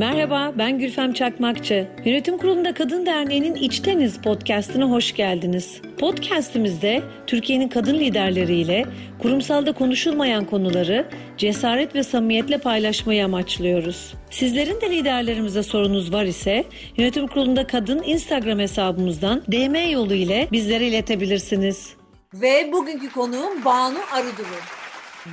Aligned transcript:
Merhaba, 0.00 0.52
ben 0.58 0.78
Gülfem 0.78 1.12
Çakmakçı. 1.12 1.88
Yönetim 2.04 2.38
Kurulu'nda 2.38 2.74
Kadın 2.74 3.06
Derneği'nin 3.06 3.54
İçteniz 3.54 4.18
podcastına 4.18 4.90
hoş 4.90 5.14
geldiniz. 5.14 5.80
Podcastimizde 5.98 7.02
Türkiye'nin 7.26 7.68
kadın 7.68 7.94
liderleriyle 7.94 8.86
kurumsalda 9.18 9.72
konuşulmayan 9.72 10.44
konuları 10.44 11.08
cesaret 11.36 11.94
ve 11.94 12.02
samimiyetle 12.02 12.58
paylaşmayı 12.58 13.24
amaçlıyoruz. 13.24 14.14
Sizlerin 14.30 14.80
de 14.80 14.90
liderlerimize 14.90 15.62
sorunuz 15.62 16.12
var 16.12 16.24
ise 16.24 16.64
Yönetim 16.96 17.26
Kurulu'nda 17.26 17.66
Kadın 17.66 18.02
Instagram 18.02 18.58
hesabımızdan 18.58 19.42
DM 19.52 19.90
yolu 19.90 20.14
ile 20.14 20.48
bizlere 20.52 20.86
iletebilirsiniz. 20.86 21.94
Ve 22.34 22.72
bugünkü 22.72 23.12
konuğum 23.12 23.64
Banu 23.64 23.98
Arıduru. 24.12 24.60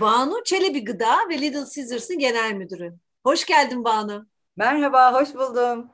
Banu 0.01 0.43
Çelebi 0.45 0.83
Gıda 0.83 1.15
ve 1.29 1.41
Little 1.41 1.65
Caesars'ın 1.75 2.19
genel 2.19 2.53
müdürü. 2.53 2.93
Hoş 3.23 3.45
geldin 3.45 3.83
Banu. 3.83 4.36
Merhaba, 4.57 5.13
hoş 5.13 5.35
buldum. 5.35 5.89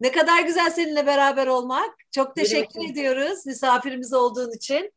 Ne 0.00 0.12
kadar 0.12 0.42
güzel 0.42 0.70
seninle 0.70 1.06
beraber 1.06 1.46
olmak. 1.46 1.90
Çok 2.10 2.36
teşekkür 2.36 2.80
Benim 2.80 2.90
ediyoruz 2.90 3.46
misafirimiz 3.46 4.12
olduğun 4.12 4.56
için. 4.56 4.92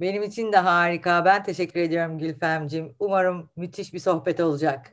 Benim 0.00 0.22
için 0.22 0.52
de 0.52 0.56
harika. 0.56 1.24
Ben 1.24 1.44
teşekkür 1.44 1.80
ediyorum 1.80 2.18
Gülfemciğim. 2.18 2.96
Umarım 2.98 3.50
müthiş 3.56 3.94
bir 3.94 3.98
sohbet 3.98 4.40
olacak. 4.40 4.92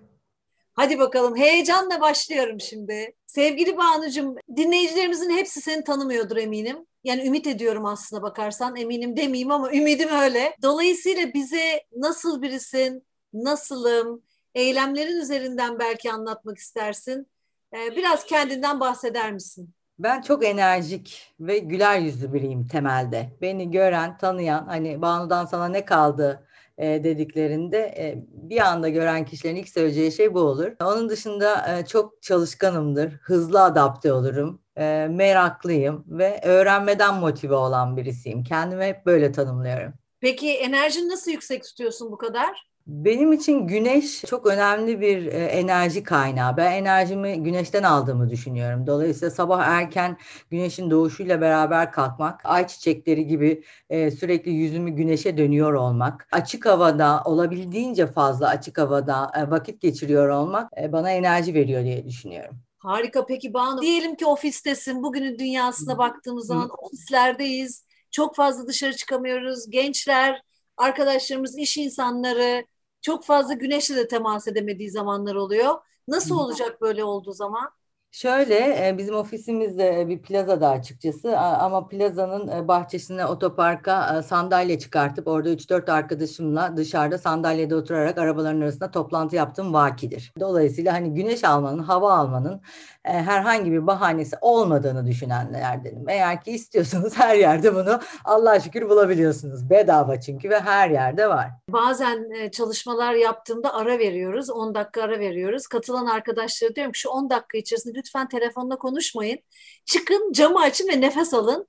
Hadi 0.74 1.00
bakalım 1.00 1.38
heyecanla 1.38 2.02
başlıyorum 2.02 2.60
şimdi. 2.60 3.16
Sevgili 3.26 3.78
Banu'cum 3.78 4.36
dinleyicilerimizin 4.56 5.38
hepsi 5.38 5.62
seni 5.62 5.84
tanımıyordur 5.84 6.38
eminim. 6.38 6.78
Yani 7.04 7.28
ümit 7.28 7.48
ediyorum 7.48 7.86
aslında 7.86 8.22
bakarsan 8.22 8.76
eminim 8.76 9.18
demeyeyim 9.18 9.52
ama 9.52 9.72
ümidim 9.74 10.10
öyle. 10.10 10.56
Dolayısıyla 10.62 11.34
bize 11.34 11.84
nasıl 11.96 12.42
birisin, 12.42 13.08
nasılım, 13.34 14.24
eylemlerin 14.56 15.18
üzerinden 15.22 15.80
belki 15.80 16.12
anlatmak 16.12 16.58
istersin. 16.58 17.28
Ee, 17.74 17.96
biraz 17.96 18.26
kendinden 18.26 18.80
bahseder 18.80 19.34
misin? 19.34 19.74
Ben 20.00 20.22
çok 20.22 20.46
enerjik 20.46 21.34
ve 21.40 21.58
güler 21.58 22.00
yüzlü 22.00 22.34
biriyim 22.34 22.68
temelde. 22.68 23.38
Beni 23.42 23.72
gören, 23.72 24.18
tanıyan, 24.18 24.66
hani 24.66 25.02
Banu'dan 25.02 25.46
sana 25.46 25.68
ne 25.68 25.86
kaldı 25.86 26.48
e, 26.78 27.04
dediklerinde 27.04 27.78
e, 27.78 28.26
bir 28.32 28.60
anda 28.60 28.90
gören 28.90 29.26
kişilerin 29.26 29.56
ilk 29.56 29.70
söyleyeceği 29.70 30.12
şey 30.12 30.34
bu 30.34 30.40
olur. 30.40 30.72
Onun 30.82 31.10
dışında 31.10 31.78
e, 31.78 31.86
çok 31.86 32.22
çalışkanımdır, 32.22 33.12
hızlı 33.12 33.64
adapte 33.64 34.14
olurum, 34.14 34.62
e, 34.78 35.08
meraklıyım 35.10 36.06
ve 36.08 36.42
öğrenmeden 36.44 37.16
motive 37.16 37.56
olan 37.56 37.98
birisiyim. 37.98 38.44
Kendimi 38.44 38.86
hep 38.86 39.06
böyle 39.06 39.32
tanımlıyorum. 39.32 39.94
Peki 40.20 40.54
enerjini 40.54 41.10
nasıl 41.10 41.32
yüksek 41.32 41.64
tutuyorsun 41.64 42.12
bu 42.12 42.18
kadar? 42.18 42.73
Benim 42.88 43.34
için 43.34 43.68
güneş 43.68 44.22
çok 44.22 44.46
önemli 44.46 45.02
bir 45.02 45.26
e, 45.26 45.46
enerji 45.46 46.04
kaynağı. 46.04 46.58
Ben 46.58 46.72
enerjimi 46.72 47.44
güneşten 47.44 47.84
aldığımı 47.84 48.30
düşünüyorum. 48.30 48.88
Dolayısıyla 48.88 49.32
sabah 49.32 49.66
erken 49.66 50.18
güneşin 50.52 50.92
doğuşuyla 50.92 51.42
beraber 51.42 51.92
kalkmak, 51.92 52.42
ay 52.44 52.68
çiçekleri 52.68 53.28
gibi 53.28 53.64
e, 53.90 54.12
sürekli 54.12 54.52
yüzümü 54.52 54.90
güneşe 54.92 55.38
dönüyor 55.38 55.74
olmak, 55.74 56.28
açık 56.32 56.66
havada 56.66 57.22
olabildiğince 57.26 58.08
fazla 58.08 58.48
açık 58.48 58.78
havada 58.78 59.32
e, 59.38 59.50
vakit 59.52 59.82
geçiriyor 59.82 60.30
olmak 60.30 60.72
bana 60.92 61.12
enerji 61.12 61.54
veriyor 61.54 61.84
diye 61.84 62.06
düşünüyorum. 62.06 62.56
Harika. 62.78 63.26
Peki 63.26 63.54
Banu, 63.54 63.82
diyelim 63.82 64.16
ki 64.16 64.26
ofistesin. 64.26 65.04
Bugünün 65.04 65.40
dünyasına 65.40 65.98
baktığımız 65.98 66.48
zaman 66.48 66.70
ofislerdeyiz. 66.78 67.86
Çok 68.12 68.36
fazla 68.36 68.68
dışarı 68.68 68.96
çıkamıyoruz. 68.96 69.70
Gençler, 69.70 70.42
arkadaşlarımız, 70.78 71.58
iş 71.58 71.78
insanları 71.78 72.66
çok 73.04 73.26
fazla 73.26 73.54
güneşle 73.56 73.98
de 73.98 74.10
temas 74.10 74.50
edemediği 74.50 74.92
zamanlar 74.92 75.36
oluyor. 75.36 75.76
Nasıl 76.10 76.38
olacak 76.40 76.82
böyle 76.82 77.06
olduğu 77.06 77.34
zaman? 77.34 77.72
Şöyle 78.14 78.88
e, 78.88 78.98
bizim 78.98 79.16
ofisimiz 79.16 79.78
de 79.78 80.10
bir 80.10 80.22
plazada 80.22 80.70
açıkçası 80.70 81.40
ama 81.40 81.88
plazanın 81.88 82.48
e, 82.48 82.68
bahçesine 82.68 83.26
otoparka 83.26 84.18
e, 84.18 84.22
sandalye 84.22 84.80
çıkartıp 84.80 85.28
orada 85.28 85.50
3-4 85.50 85.92
arkadaşımla 85.92 86.78
dışarıda 86.78 87.18
sandalyede 87.18 87.76
oturarak 87.76 88.18
arabaların 88.18 88.62
arasında 88.62 88.92
toplantı 88.92 89.36
yaptığım 89.36 89.74
vakidir. 89.74 90.34
Dolayısıyla 90.40 90.94
hani 90.94 91.14
güneş 91.14 91.44
almanın, 91.44 91.80
hava 91.80 92.14
almanın 92.14 92.62
herhangi 93.04 93.72
bir 93.72 93.88
bahanesi 93.88 94.36
olmadığını 94.42 95.06
düşünenlerdenim. 95.06 96.10
Eğer 96.10 96.42
ki 96.42 96.52
istiyorsanız 96.52 97.18
her 97.20 97.36
yerde 97.36 97.76
bunu 97.76 98.00
Allah'a 98.26 98.60
şükür 98.60 98.90
bulabiliyorsunuz. 98.90 99.70
Bedava 99.70 100.20
çünkü 100.20 100.50
ve 100.50 100.60
her 100.60 100.90
yerde 100.90 101.30
var. 101.30 101.48
Bazen 101.70 102.50
çalışmalar 102.52 103.14
yaptığımda 103.14 103.74
ara 103.74 104.00
veriyoruz. 104.00 104.50
10 104.50 104.76
dakika 104.76 105.02
ara 105.02 105.20
veriyoruz. 105.20 105.68
Katılan 105.68 106.06
arkadaşlara 106.06 106.76
diyorum 106.76 106.92
ki 106.92 107.00
şu 107.00 107.10
10 107.10 107.30
dakika 107.30 107.58
içerisinde 107.58 108.03
lütfen 108.04 108.28
telefonla 108.28 108.78
konuşmayın. 108.78 109.40
Çıkın 109.86 110.32
camı 110.32 110.60
açın 110.60 110.88
ve 110.88 111.02
nefes 111.02 111.34
alın. 111.34 111.68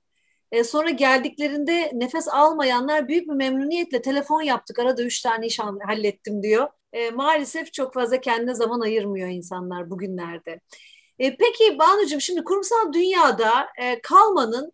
E, 0.51 0.63
sonra 0.63 0.89
geldiklerinde 0.89 1.91
nefes 1.93 2.27
almayanlar 2.27 3.07
büyük 3.07 3.27
bir 3.27 3.33
memnuniyetle 3.33 4.01
telefon 4.01 4.41
yaptık. 4.41 4.79
Arada 4.79 5.03
üç 5.03 5.21
tane 5.21 5.47
iş 5.47 5.59
hallettim 5.59 6.43
diyor. 6.43 6.67
E, 6.93 7.11
maalesef 7.11 7.73
çok 7.73 7.93
fazla 7.93 8.21
kendine 8.21 8.55
zaman 8.55 8.79
ayırmıyor 8.79 9.29
insanlar 9.29 9.89
bugünlerde. 9.89 10.59
E, 11.19 11.37
peki 11.37 11.79
Banu'cum 11.79 12.21
şimdi 12.21 12.43
kurumsal 12.43 12.93
dünyada 12.93 13.67
e, 13.81 14.01
kalmanın 14.01 14.71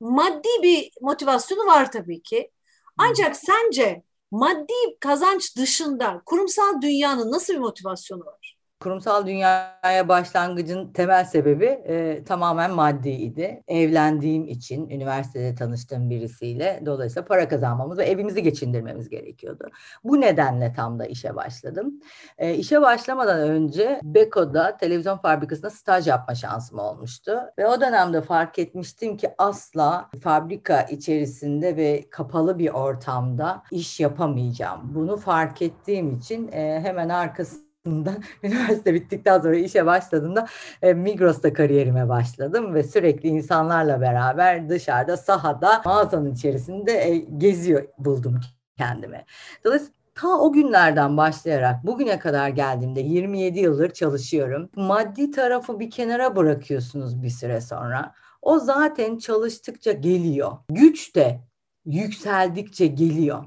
maddi 0.00 0.48
bir 0.62 0.90
motivasyonu 1.00 1.66
var 1.66 1.92
tabii 1.92 2.22
ki. 2.22 2.50
Ancak 2.98 3.36
sence 3.36 4.02
maddi 4.30 4.98
kazanç 5.00 5.56
dışında 5.56 6.22
kurumsal 6.26 6.82
dünyanın 6.82 7.32
nasıl 7.32 7.54
bir 7.54 7.58
motivasyonu 7.58 8.24
var? 8.24 8.57
Kurumsal 8.80 9.26
dünyaya 9.26 10.08
başlangıcın 10.08 10.92
temel 10.92 11.24
sebebi 11.24 11.64
e, 11.64 12.24
tamamen 12.24 12.70
maddiydi. 12.70 13.62
Evlendiğim 13.68 14.46
için 14.46 14.90
üniversitede 14.90 15.54
tanıştığım 15.54 16.10
birisiyle 16.10 16.82
dolayısıyla 16.86 17.24
para 17.24 17.48
kazanmamız 17.48 17.98
ve 17.98 18.04
evimizi 18.04 18.42
geçindirmemiz 18.42 19.08
gerekiyordu. 19.08 19.68
Bu 20.04 20.20
nedenle 20.20 20.72
tam 20.72 20.98
da 20.98 21.06
işe 21.06 21.36
başladım. 21.36 22.00
E, 22.38 22.54
işe 22.54 22.80
başlamadan 22.82 23.40
önce 23.40 24.00
Beko'da 24.04 24.76
televizyon 24.76 25.16
fabrikasında 25.16 25.70
staj 25.70 26.06
yapma 26.06 26.34
şansım 26.34 26.78
olmuştu. 26.78 27.38
Ve 27.58 27.66
o 27.66 27.80
dönemde 27.80 28.22
fark 28.22 28.58
etmiştim 28.58 29.16
ki 29.16 29.30
asla 29.38 30.10
fabrika 30.22 30.82
içerisinde 30.82 31.76
ve 31.76 32.10
kapalı 32.10 32.58
bir 32.58 32.68
ortamda 32.68 33.62
iş 33.70 34.00
yapamayacağım. 34.00 34.94
Bunu 34.94 35.16
fark 35.16 35.62
ettiğim 35.62 36.16
için 36.16 36.52
e, 36.52 36.80
hemen 36.80 37.08
arkası 37.08 37.67
aslında 37.88 38.14
üniversite 38.42 38.94
bittikten 38.94 39.40
sonra 39.40 39.56
işe 39.56 39.86
başladığımda 39.86 40.46
e, 40.82 40.94
Migros'ta 40.94 41.52
kariyerime 41.52 42.08
başladım 42.08 42.74
ve 42.74 42.82
sürekli 42.82 43.28
insanlarla 43.28 44.00
beraber 44.00 44.68
dışarıda 44.68 45.16
sahada 45.16 45.82
mağazanın 45.84 46.34
içerisinde 46.34 46.92
e, 46.92 47.16
geziyor 47.16 47.84
buldum 47.98 48.40
kendimi. 48.78 49.24
Dolayısıyla 49.64 49.94
ta 50.14 50.28
o 50.28 50.52
günlerden 50.52 51.16
başlayarak 51.16 51.86
bugüne 51.86 52.18
kadar 52.18 52.48
geldiğimde 52.48 53.00
27 53.00 53.58
yıldır 53.58 53.90
çalışıyorum. 53.90 54.70
Maddi 54.76 55.30
tarafı 55.30 55.80
bir 55.80 55.90
kenara 55.90 56.36
bırakıyorsunuz 56.36 57.22
bir 57.22 57.30
süre 57.30 57.60
sonra. 57.60 58.14
O 58.42 58.58
zaten 58.58 59.18
çalıştıkça 59.18 59.92
geliyor. 59.92 60.52
Güç 60.68 61.16
de 61.16 61.40
yükseldikçe 61.84 62.86
geliyor. 62.86 63.44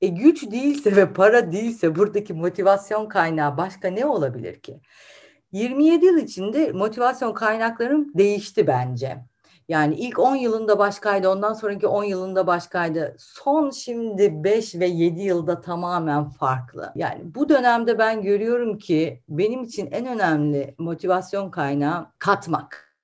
E 0.00 0.08
güç 0.08 0.50
değilse 0.50 0.96
ve 0.96 1.12
para 1.12 1.52
değilse 1.52 1.96
buradaki 1.96 2.34
motivasyon 2.34 3.06
kaynağı 3.06 3.56
başka 3.56 3.88
ne 3.88 4.06
olabilir 4.06 4.60
ki? 4.60 4.80
27 5.52 6.06
yıl 6.06 6.18
içinde 6.18 6.72
motivasyon 6.72 7.34
kaynaklarım 7.34 8.14
değişti 8.14 8.66
bence. 8.66 9.24
Yani 9.68 9.94
ilk 9.94 10.18
10 10.18 10.36
yılında 10.36 10.78
başkaydı, 10.78 11.28
ondan 11.28 11.54
sonraki 11.54 11.86
10 11.86 12.04
yılında 12.04 12.46
başkaydı. 12.46 13.16
Son 13.18 13.70
şimdi 13.70 14.44
5 14.44 14.74
ve 14.74 14.86
7 14.86 15.20
yılda 15.20 15.60
tamamen 15.60 16.28
farklı. 16.28 16.92
Yani 16.94 17.34
bu 17.34 17.48
dönemde 17.48 17.98
ben 17.98 18.22
görüyorum 18.22 18.78
ki 18.78 19.22
benim 19.28 19.62
için 19.62 19.88
en 19.90 20.06
önemli 20.06 20.74
motivasyon 20.78 21.50
kaynağı 21.50 22.06
katmak. 22.18 22.96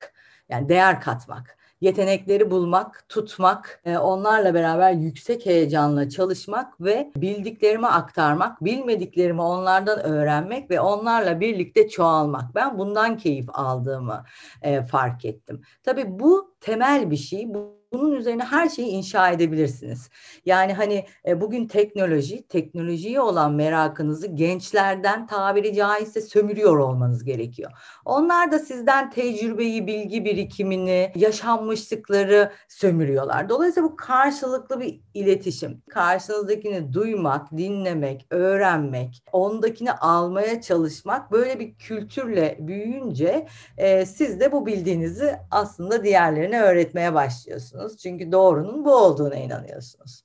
Yani 0.48 0.68
değer 0.68 1.00
katmak 1.00 1.56
yetenekleri 1.82 2.50
bulmak, 2.50 3.04
tutmak, 3.08 3.80
e, 3.84 3.98
onlarla 3.98 4.54
beraber 4.54 4.92
yüksek 4.92 5.46
heyecanla 5.46 6.08
çalışmak 6.08 6.80
ve 6.80 7.12
bildiklerimi 7.16 7.86
aktarmak, 7.86 8.64
bilmediklerimi 8.64 9.42
onlardan 9.42 10.00
öğrenmek 10.00 10.70
ve 10.70 10.80
onlarla 10.80 11.40
birlikte 11.40 11.88
çoğalmak. 11.88 12.54
Ben 12.54 12.78
bundan 12.78 13.16
keyif 13.16 13.46
aldığımı 13.52 14.24
e, 14.62 14.82
fark 14.82 15.24
ettim. 15.24 15.62
Tabii 15.82 16.18
bu 16.18 16.54
temel 16.60 17.10
bir 17.10 17.16
şey. 17.16 17.54
Bunun 17.92 18.12
üzerine 18.12 18.44
her 18.44 18.68
şeyi 18.68 18.88
inşa 18.88 19.30
edebilirsiniz. 19.30 20.10
Yani 20.46 20.72
hani 20.72 21.06
e, 21.26 21.40
bugün 21.40 21.66
teknoloji, 21.66 22.48
teknolojiye 22.48 23.20
olan 23.20 23.52
merakınızı 23.52 24.26
gençlerden 24.26 25.26
tabiri 25.26 25.74
caizse 25.74 26.20
sömürüyor 26.20 26.78
olmanız 26.78 27.24
gerekiyor. 27.24 27.70
Onlar 28.04 28.52
da 28.52 28.58
sizden 28.58 29.10
tecrübeyi, 29.10 29.86
bilgi 29.86 30.24
birikimini, 30.24 31.12
yaşanmışlıkları 31.14 32.52
sömürüyorlar. 32.68 33.48
Dolayısıyla 33.48 33.88
bu 33.88 33.96
karşılıklı 33.96 34.80
bir 34.80 35.00
iletişim. 35.14 35.82
Karşınızdakini 35.90 36.92
duymak, 36.92 37.52
dinlemek, 37.56 38.26
öğrenmek, 38.30 39.22
ondakini 39.32 39.92
almaya 39.92 40.60
çalışmak 40.60 41.32
böyle 41.32 41.60
bir 41.60 41.74
kültürle 41.74 42.56
büyüyünce 42.60 43.46
e, 43.76 44.06
siz 44.06 44.40
de 44.40 44.52
bu 44.52 44.66
bildiğinizi 44.66 45.36
aslında 45.50 46.04
diğerlerine 46.04 46.62
öğretmeye 46.62 47.14
başlıyorsunuz. 47.14 47.81
Çünkü 47.88 48.32
doğrunun 48.32 48.84
bu 48.84 48.94
olduğuna 48.94 49.34
inanıyorsunuz. 49.34 50.22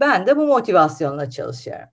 Ben 0.00 0.26
de 0.26 0.36
bu 0.36 0.46
motivasyonla 0.46 1.30
çalışıyorum. 1.30 1.88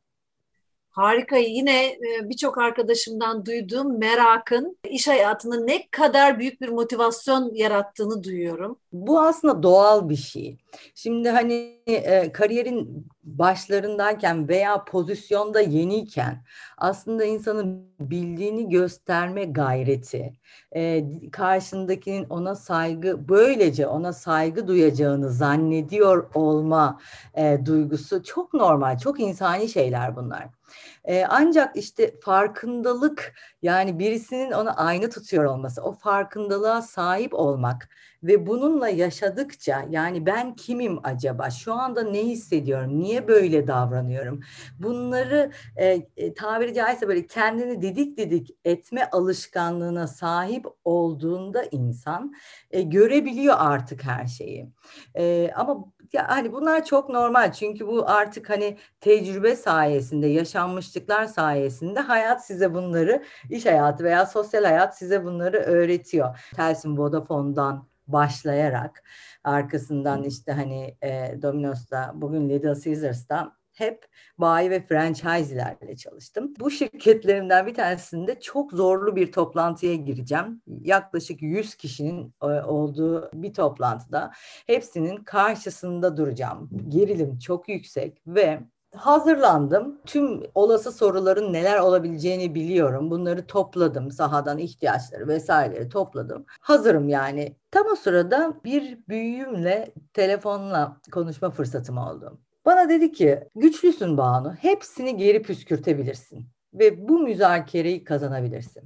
Harika. 0.98 1.38
Yine 1.38 1.86
e, 1.86 2.30
birçok 2.30 2.58
arkadaşımdan 2.58 3.46
duyduğum 3.46 4.00
merakın 4.00 4.78
iş 4.90 5.08
hayatında 5.08 5.60
ne 5.60 5.90
kadar 5.92 6.40
büyük 6.40 6.62
bir 6.62 6.70
motivasyon 6.70 7.54
yarattığını 7.54 8.24
duyuyorum. 8.24 8.80
Bu 8.92 9.22
aslında 9.22 9.64
doğal 9.64 10.10
bir 10.10 10.16
şey. 10.16 10.58
Şimdi 10.96 11.30
hani 11.30 11.54
e, 11.88 12.32
kariyerin 12.32 13.08
başlarındayken 13.24 14.48
veya 14.48 14.86
pozisyonda 14.86 15.62
yeniyken 15.62 16.44
aslında 16.78 17.26
insanın 17.26 17.88
bildiğini 18.00 18.70
gösterme 18.70 19.46
gayreti, 19.46 20.34
e, 20.76 21.04
karşındakinin 21.32 22.26
ona 22.30 22.56
saygı, 22.56 23.30
böylece 23.30 23.88
ona 23.88 24.14
saygı 24.14 24.68
duyacağını 24.68 25.32
zannediyor 25.32 26.30
olma 26.34 27.00
e, 27.34 27.60
duygusu 27.66 28.24
çok 28.24 28.54
normal, 28.54 28.98
çok 28.98 29.20
insani 29.20 29.70
şeyler 29.70 30.16
bunlar. 30.16 30.57
E, 31.06 31.26
ancak 31.26 31.76
işte 31.76 32.14
farkındalık 32.22 33.34
yani 33.62 34.00
birisinin 34.00 34.52
ona 34.52 34.76
aynı 34.76 35.10
tutuyor 35.10 35.46
olması, 35.46 35.82
o 35.84 35.94
farkındalığa 35.94 36.82
sahip 36.82 37.34
olmak 37.34 37.90
ve 38.28 38.48
bununla 38.48 38.90
yaşadıkça 38.90 39.86
yani 39.90 40.26
ben 40.26 40.56
kimim 40.56 41.00
acaba? 41.04 41.50
Şu 41.50 41.74
anda 41.74 42.04
ne 42.04 42.26
hissediyorum? 42.26 43.00
Niye 43.00 43.28
böyle 43.28 43.68
davranıyorum? 43.68 44.40
Bunları 44.80 45.52
e, 45.76 46.02
e, 46.18 46.34
tabiri 46.34 46.74
caizse 46.74 47.08
böyle 47.08 47.28
kendini 47.28 47.82
didik 47.82 48.18
didik 48.18 48.50
etme 48.66 49.10
alışkanlığına 49.12 50.08
sahip 50.08 50.66
olduğunda 50.86 51.64
insan 51.64 52.34
e, 52.72 52.82
görebiliyor 52.82 53.56
artık 53.58 54.04
her 54.04 54.26
şeyi. 54.28 54.70
E, 55.16 55.52
ama 55.56 55.86
ya 56.14 56.28
hani 56.30 56.54
bunlar 56.54 56.86
çok 56.86 57.10
normal 57.10 57.54
çünkü 57.54 57.88
bu 57.88 58.10
artık 58.10 58.50
hani 58.50 58.78
tecrübe 59.02 59.56
sayesinde, 59.56 60.28
yaşanmışlıklar 60.28 61.26
sayesinde 61.26 62.00
hayat 62.00 62.46
size 62.46 62.74
bunları, 62.74 63.24
iş 63.50 63.66
hayatı 63.66 64.04
veya 64.04 64.26
sosyal 64.26 64.64
hayat 64.64 64.98
size 64.98 65.24
bunları 65.26 65.58
öğretiyor. 65.58 66.40
Telsin 66.56 66.98
Vodafone'dan 66.98 67.88
başlayarak 68.08 69.04
arkasından 69.44 70.24
işte 70.24 70.52
hani 70.52 70.98
e, 71.02 71.42
Domino's'ta 71.42 72.12
bugün 72.16 72.50
Little 72.50 72.82
Caesars'ta 72.84 73.58
hep 73.78 74.06
bayi 74.38 74.70
ve 74.70 74.88
franchise'lerle 74.88 75.96
çalıştım. 75.96 76.54
Bu 76.60 76.72
şirketlerimden 76.72 77.68
bir 77.68 77.74
tanesinde 77.74 78.40
çok 78.40 78.72
zorlu 78.72 79.16
bir 79.16 79.32
toplantıya 79.32 79.96
gireceğim. 79.96 80.62
Yaklaşık 80.68 81.42
100 81.42 81.76
kişinin 81.76 82.34
e, 82.42 82.46
olduğu 82.46 83.30
bir 83.34 83.54
toplantıda 83.54 84.32
hepsinin 84.68 85.24
karşısında 85.24 86.18
duracağım. 86.18 86.70
Gerilim 86.88 87.40
çok 87.40 87.70
yüksek 87.70 88.22
ve 88.28 88.60
hazırlandım. 88.96 90.02
Tüm 90.06 90.44
olası 90.56 90.92
soruların 90.92 91.54
neler 91.54 91.80
olabileceğini 91.80 92.56
biliyorum. 92.56 93.12
Bunları 93.12 93.48
topladım. 93.48 94.12
Sahadan 94.12 94.58
ihtiyaçları 94.58 95.28
vesaireleri 95.28 95.90
topladım. 95.90 96.46
Hazırım 96.60 97.10
yani. 97.10 97.56
Tam 97.72 97.88
o 97.92 97.96
sırada 97.96 98.54
bir 98.64 99.08
büyüğümle 99.08 99.94
telefonla 100.14 100.98
konuşma 101.12 101.50
fırsatım 101.50 101.98
oldu. 101.98 102.40
Bana 102.66 102.90
dedi 102.90 103.12
ki 103.12 103.50
güçlüsün 103.56 104.18
Banu. 104.18 104.54
Hepsini 104.54 105.18
geri 105.18 105.42
püskürtebilirsin. 105.42 106.48
Ve 106.74 107.08
bu 107.10 107.20
müzakereyi 107.20 108.04
kazanabilirsin. 108.04 108.84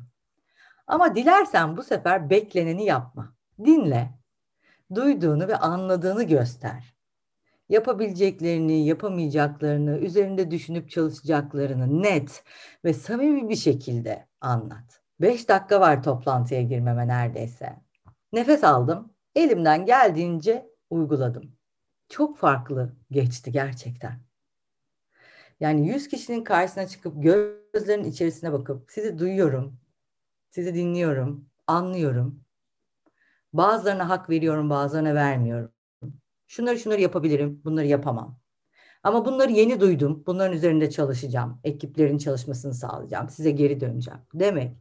Ama 0.87 1.15
dilersen 1.15 1.77
bu 1.77 1.83
sefer 1.83 2.29
bekleneni 2.29 2.85
yapma. 2.85 3.33
Dinle. 3.65 4.09
Duyduğunu 4.95 5.47
ve 5.47 5.55
anladığını 5.55 6.23
göster 6.23 6.90
yapabileceklerini, 7.71 8.85
yapamayacaklarını, 8.85 9.97
üzerinde 9.97 10.51
düşünüp 10.51 10.89
çalışacaklarını 10.89 12.03
net 12.03 12.43
ve 12.85 12.93
samimi 12.93 13.49
bir 13.49 13.55
şekilde 13.55 14.27
anlat. 14.41 15.01
Beş 15.21 15.49
dakika 15.49 15.79
var 15.79 16.03
toplantıya 16.03 16.61
girmeme 16.61 17.07
neredeyse. 17.07 17.75
Nefes 18.33 18.63
aldım, 18.63 19.13
elimden 19.35 19.85
geldiğince 19.85 20.69
uyguladım. 20.89 21.55
Çok 22.09 22.37
farklı 22.37 22.95
geçti 23.11 23.51
gerçekten. 23.51 24.19
Yani 25.59 25.87
yüz 25.87 26.07
kişinin 26.07 26.43
karşısına 26.43 26.87
çıkıp 26.87 27.23
gözlerinin 27.23 28.09
içerisine 28.09 28.53
bakıp 28.53 28.91
sizi 28.91 29.19
duyuyorum, 29.19 29.79
sizi 30.49 30.75
dinliyorum, 30.75 31.49
anlıyorum. 31.67 32.43
Bazılarına 33.53 34.09
hak 34.09 34.29
veriyorum, 34.29 34.69
bazılarına 34.69 35.15
vermiyorum 35.15 35.71
şunları 36.51 36.79
şunları 36.79 37.01
yapabilirim, 37.01 37.61
bunları 37.65 37.87
yapamam. 37.87 38.39
Ama 39.03 39.25
bunları 39.25 39.51
yeni 39.51 39.79
duydum. 39.79 40.23
Bunların 40.27 40.53
üzerinde 40.53 40.89
çalışacağım. 40.89 41.59
Ekiplerin 41.63 42.17
çalışmasını 42.17 42.73
sağlayacağım. 42.73 43.29
Size 43.29 43.51
geri 43.51 43.79
döneceğim. 43.79 44.19
Demek 44.33 44.77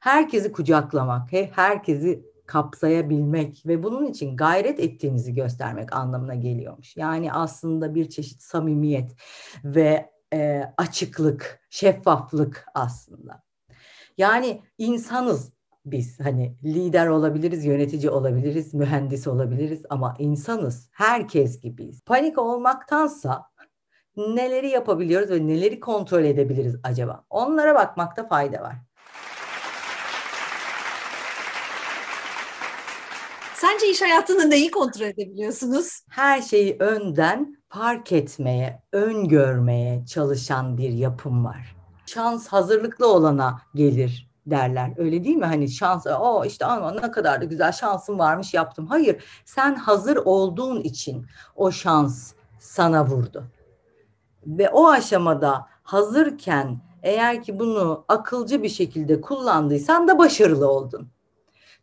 herkesi 0.00 0.52
kucaklamak, 0.52 1.32
herkesi 1.32 2.24
kapsayabilmek 2.46 3.62
ve 3.66 3.82
bunun 3.82 4.06
için 4.06 4.36
gayret 4.36 4.80
ettiğinizi 4.80 5.34
göstermek 5.34 5.92
anlamına 5.92 6.34
geliyormuş. 6.34 6.96
Yani 6.96 7.32
aslında 7.32 7.94
bir 7.94 8.10
çeşit 8.10 8.42
samimiyet 8.42 9.16
ve 9.64 10.10
e, 10.32 10.62
açıklık, 10.76 11.60
şeffaflık 11.70 12.66
aslında. 12.74 13.42
Yani 14.18 14.62
insanız 14.78 15.52
biz 15.84 16.20
hani 16.20 16.56
lider 16.64 17.06
olabiliriz, 17.06 17.64
yönetici 17.64 18.10
olabiliriz, 18.10 18.74
mühendis 18.74 19.26
olabiliriz 19.26 19.82
ama 19.90 20.14
insanız. 20.18 20.88
Herkes 20.92 21.60
gibiyiz. 21.60 22.00
Panik 22.06 22.38
olmaktansa 22.38 23.42
neleri 24.16 24.68
yapabiliyoruz 24.68 25.30
ve 25.30 25.46
neleri 25.46 25.80
kontrol 25.80 26.24
edebiliriz 26.24 26.76
acaba? 26.82 27.24
Onlara 27.30 27.74
bakmakta 27.74 28.28
fayda 28.28 28.62
var. 28.62 28.76
Sence 33.54 33.90
iş 33.90 34.02
hayatını 34.02 34.50
neyi 34.50 34.70
kontrol 34.70 35.06
edebiliyorsunuz? 35.06 36.00
Her 36.10 36.42
şeyi 36.42 36.76
önden 36.78 37.56
fark 37.68 38.12
etmeye, 38.12 38.82
öngörmeye 38.92 40.06
çalışan 40.06 40.78
bir 40.78 40.90
yapım 40.90 41.44
var. 41.44 41.76
Şans 42.06 42.48
hazırlıklı 42.48 43.12
olana 43.12 43.62
gelir 43.74 44.33
derler. 44.46 44.92
Öyle 44.96 45.24
değil 45.24 45.36
mi? 45.36 45.44
Hani 45.44 45.68
şans, 45.68 46.06
o 46.20 46.44
işte 46.44 46.66
ama 46.66 46.92
ne 46.92 47.10
kadar 47.10 47.40
da 47.40 47.44
güzel 47.44 47.72
şansım 47.72 48.18
varmış 48.18 48.54
yaptım. 48.54 48.86
Hayır, 48.86 49.24
sen 49.44 49.74
hazır 49.74 50.16
olduğun 50.16 50.80
için 50.80 51.26
o 51.56 51.70
şans 51.70 52.32
sana 52.58 53.06
vurdu. 53.06 53.44
Ve 54.46 54.70
o 54.70 54.88
aşamada 54.88 55.66
hazırken 55.82 56.80
eğer 57.02 57.42
ki 57.42 57.58
bunu 57.58 58.04
akılcı 58.08 58.62
bir 58.62 58.68
şekilde 58.68 59.20
kullandıysan 59.20 60.08
da 60.08 60.18
başarılı 60.18 60.68
oldun 60.68 61.13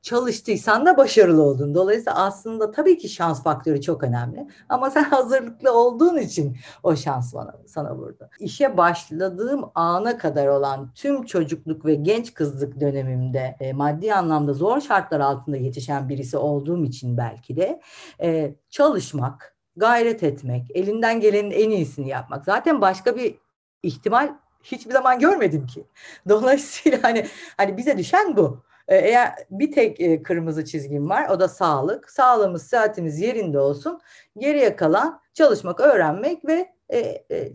çalıştıysan 0.01 0.86
da 0.86 0.98
başarılı 0.98 1.43
oldun. 1.43 1.75
Dolayısıyla 1.75 2.15
aslında 2.15 2.72
tabii 2.72 2.98
ki 2.98 3.10
şans 3.10 3.43
faktörü 3.43 3.81
çok 3.81 4.03
önemli. 4.03 4.48
Ama 4.70 4.89
sen 4.89 5.03
hazırlıklı 5.10 5.74
olduğun 5.74 6.17
için 6.17 6.58
o 6.84 6.96
şans 6.96 7.34
bana, 7.34 7.55
sana 7.67 7.96
vurdu. 7.96 8.29
İşe 8.39 8.77
başladığım 8.77 9.72
ana 9.75 10.17
kadar 10.17 10.48
olan 10.48 10.91
tüm 10.96 11.25
çocukluk 11.25 11.86
ve 11.86 11.96
genç 11.96 12.34
kızlık 12.34 12.79
dönemimde 12.79 13.55
e, 13.60 13.74
maddi 13.74 14.13
anlamda 14.13 14.53
zor 14.53 14.81
şartlar 14.81 15.20
altında 15.20 15.58
yetişen 15.58 16.10
birisi 16.10 16.38
olduğum 16.38 16.84
için 16.86 17.17
belki 17.17 17.55
de 17.55 17.81
e, 18.22 18.55
çalışmak, 18.70 19.55
gayret 19.75 20.24
etmek, 20.24 20.72
elinden 20.74 21.20
gelenin 21.20 21.51
en 21.51 21.70
iyisini 21.70 22.08
yapmak. 22.10 22.46
Zaten 22.46 22.81
başka 22.81 23.15
bir 23.15 23.36
ihtimal 23.84 24.36
hiçbir 24.63 24.93
zaman 24.93 25.20
görmedim 25.20 25.67
ki. 25.67 25.88
Dolayısıyla 26.29 27.00
hani 27.03 27.27
hani 27.58 27.77
bize 27.77 27.98
düşen 27.98 28.38
bu. 28.38 28.63
Ee, 28.92 28.96
eğer 28.96 29.36
bir 29.52 29.72
tek 29.72 30.00
e, 30.02 30.24
kırmızı 30.24 30.66
çizgim 30.66 31.10
var 31.10 31.30
o 31.30 31.40
da 31.40 31.48
sağlık. 31.48 32.12
Sağlığımız, 32.12 32.64
saatimiz 32.64 33.20
yerinde 33.20 33.60
olsun. 33.60 34.00
Geriye 34.38 34.76
kalan 34.76 35.22
çalışmak, 35.34 35.80
öğrenmek 35.80 36.46
ve 36.46 36.74
e, 36.90 37.00
e, 37.32 37.54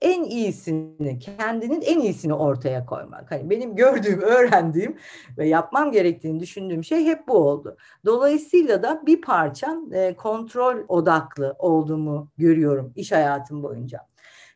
en 0.00 0.24
iyisini, 0.24 1.18
kendinin 1.18 1.80
en 1.80 2.00
iyisini 2.00 2.34
ortaya 2.34 2.86
koymak. 2.86 3.30
Hani 3.30 3.50
benim 3.50 3.76
gördüğüm, 3.76 4.20
öğrendiğim 4.20 4.98
ve 5.38 5.48
yapmam 5.48 5.92
gerektiğini 5.92 6.40
düşündüğüm 6.40 6.84
şey 6.84 7.04
hep 7.04 7.28
bu 7.28 7.34
oldu. 7.34 7.76
Dolayısıyla 8.04 8.82
da 8.82 9.02
bir 9.06 9.20
parçam 9.20 9.90
kontrol 10.16 10.76
odaklı 10.88 11.56
olduğumu 11.58 12.28
görüyorum 12.36 12.92
iş 12.96 13.12
hayatım 13.12 13.62
boyunca. 13.62 14.00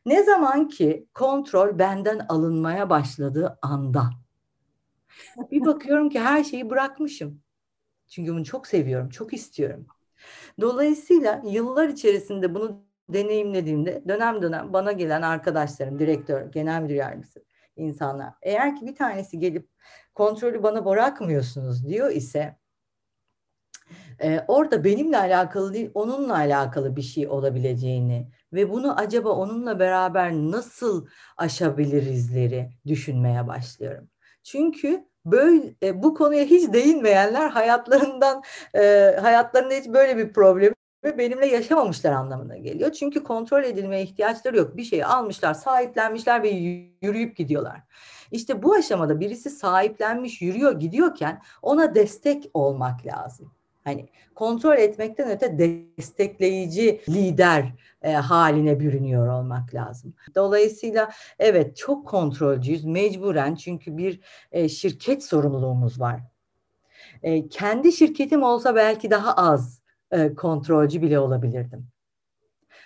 Ne 0.06 0.22
zaman 0.22 0.68
ki 0.68 1.06
kontrol 1.14 1.78
benden 1.78 2.18
alınmaya 2.28 2.90
başladığı 2.90 3.58
anda 3.62 4.21
bir 5.50 5.64
bakıyorum 5.64 6.08
ki 6.08 6.20
her 6.20 6.44
şeyi 6.44 6.70
bırakmışım. 6.70 7.42
Çünkü 8.08 8.32
bunu 8.32 8.44
çok 8.44 8.66
seviyorum, 8.66 9.08
çok 9.08 9.32
istiyorum. 9.32 9.86
Dolayısıyla 10.60 11.42
yıllar 11.44 11.88
içerisinde 11.88 12.54
bunu 12.54 12.84
deneyimlediğimde 13.08 14.02
dönem 14.08 14.42
dönem 14.42 14.72
bana 14.72 14.92
gelen 14.92 15.22
arkadaşlarım, 15.22 15.98
direktör, 15.98 16.52
genel 16.52 16.82
müdür 16.82 16.94
yardımcısı 16.94 17.44
insanlar 17.76 18.34
eğer 18.42 18.76
ki 18.76 18.86
bir 18.86 18.94
tanesi 18.94 19.38
gelip 19.38 19.68
kontrolü 20.14 20.62
bana 20.62 20.86
bırakmıyorsunuz 20.86 21.88
diyor 21.88 22.10
ise 22.10 22.56
e, 24.20 24.44
orada 24.48 24.84
benimle 24.84 25.18
alakalı 25.18 25.74
değil 25.74 25.90
onunla 25.94 26.36
alakalı 26.36 26.96
bir 26.96 27.02
şey 27.02 27.28
olabileceğini 27.28 28.30
ve 28.52 28.70
bunu 28.70 28.98
acaba 29.00 29.28
onunla 29.28 29.78
beraber 29.78 30.32
nasıl 30.32 31.06
aşabilirizleri 31.36 32.70
düşünmeye 32.86 33.48
başlıyorum. 33.48 34.10
Çünkü 34.42 35.11
böyle 35.26 35.74
e, 35.82 36.02
bu 36.02 36.14
konuya 36.14 36.44
hiç 36.44 36.72
değinmeyenler 36.72 37.50
hayatlarından 37.50 38.42
e, 38.74 38.80
hayatlarında 39.20 39.74
hiç 39.74 39.88
böyle 39.88 40.16
bir 40.16 40.32
problemi 40.32 40.74
benimle 41.04 41.46
yaşamamışlar 41.46 42.12
anlamına 42.12 42.56
geliyor. 42.56 42.92
Çünkü 42.92 43.24
kontrol 43.24 43.64
edilmeye 43.64 44.02
ihtiyaçları 44.02 44.56
yok. 44.56 44.76
Bir 44.76 44.84
şeyi 44.84 45.06
almışlar, 45.06 45.54
sahiplenmişler 45.54 46.42
ve 46.42 46.48
yürüyüp 47.02 47.36
gidiyorlar. 47.36 47.80
İşte 48.30 48.62
bu 48.62 48.74
aşamada 48.74 49.20
birisi 49.20 49.50
sahiplenmiş, 49.50 50.42
yürüyor, 50.42 50.80
gidiyorken 50.80 51.42
ona 51.62 51.94
destek 51.94 52.50
olmak 52.54 53.06
lazım. 53.06 53.52
Hani 53.84 54.08
kontrol 54.34 54.76
etmekten 54.76 55.30
öte 55.30 55.58
destekleyici 55.58 57.00
lider 57.08 57.72
e, 58.02 58.12
haline 58.12 58.80
bürünüyor 58.80 59.28
olmak 59.28 59.74
lazım. 59.74 60.14
Dolayısıyla 60.34 61.10
evet 61.38 61.76
çok 61.76 62.06
kontrolcüyüz 62.06 62.84
mecburen 62.84 63.54
çünkü 63.54 63.96
bir 63.96 64.20
e, 64.52 64.68
şirket 64.68 65.24
sorumluluğumuz 65.24 66.00
var. 66.00 66.20
E, 67.22 67.48
kendi 67.48 67.92
şirketim 67.92 68.42
olsa 68.42 68.74
belki 68.74 69.10
daha 69.10 69.34
az 69.34 69.82
e, 70.10 70.34
kontrolcü 70.34 71.02
bile 71.02 71.18
olabilirdim. 71.18 71.88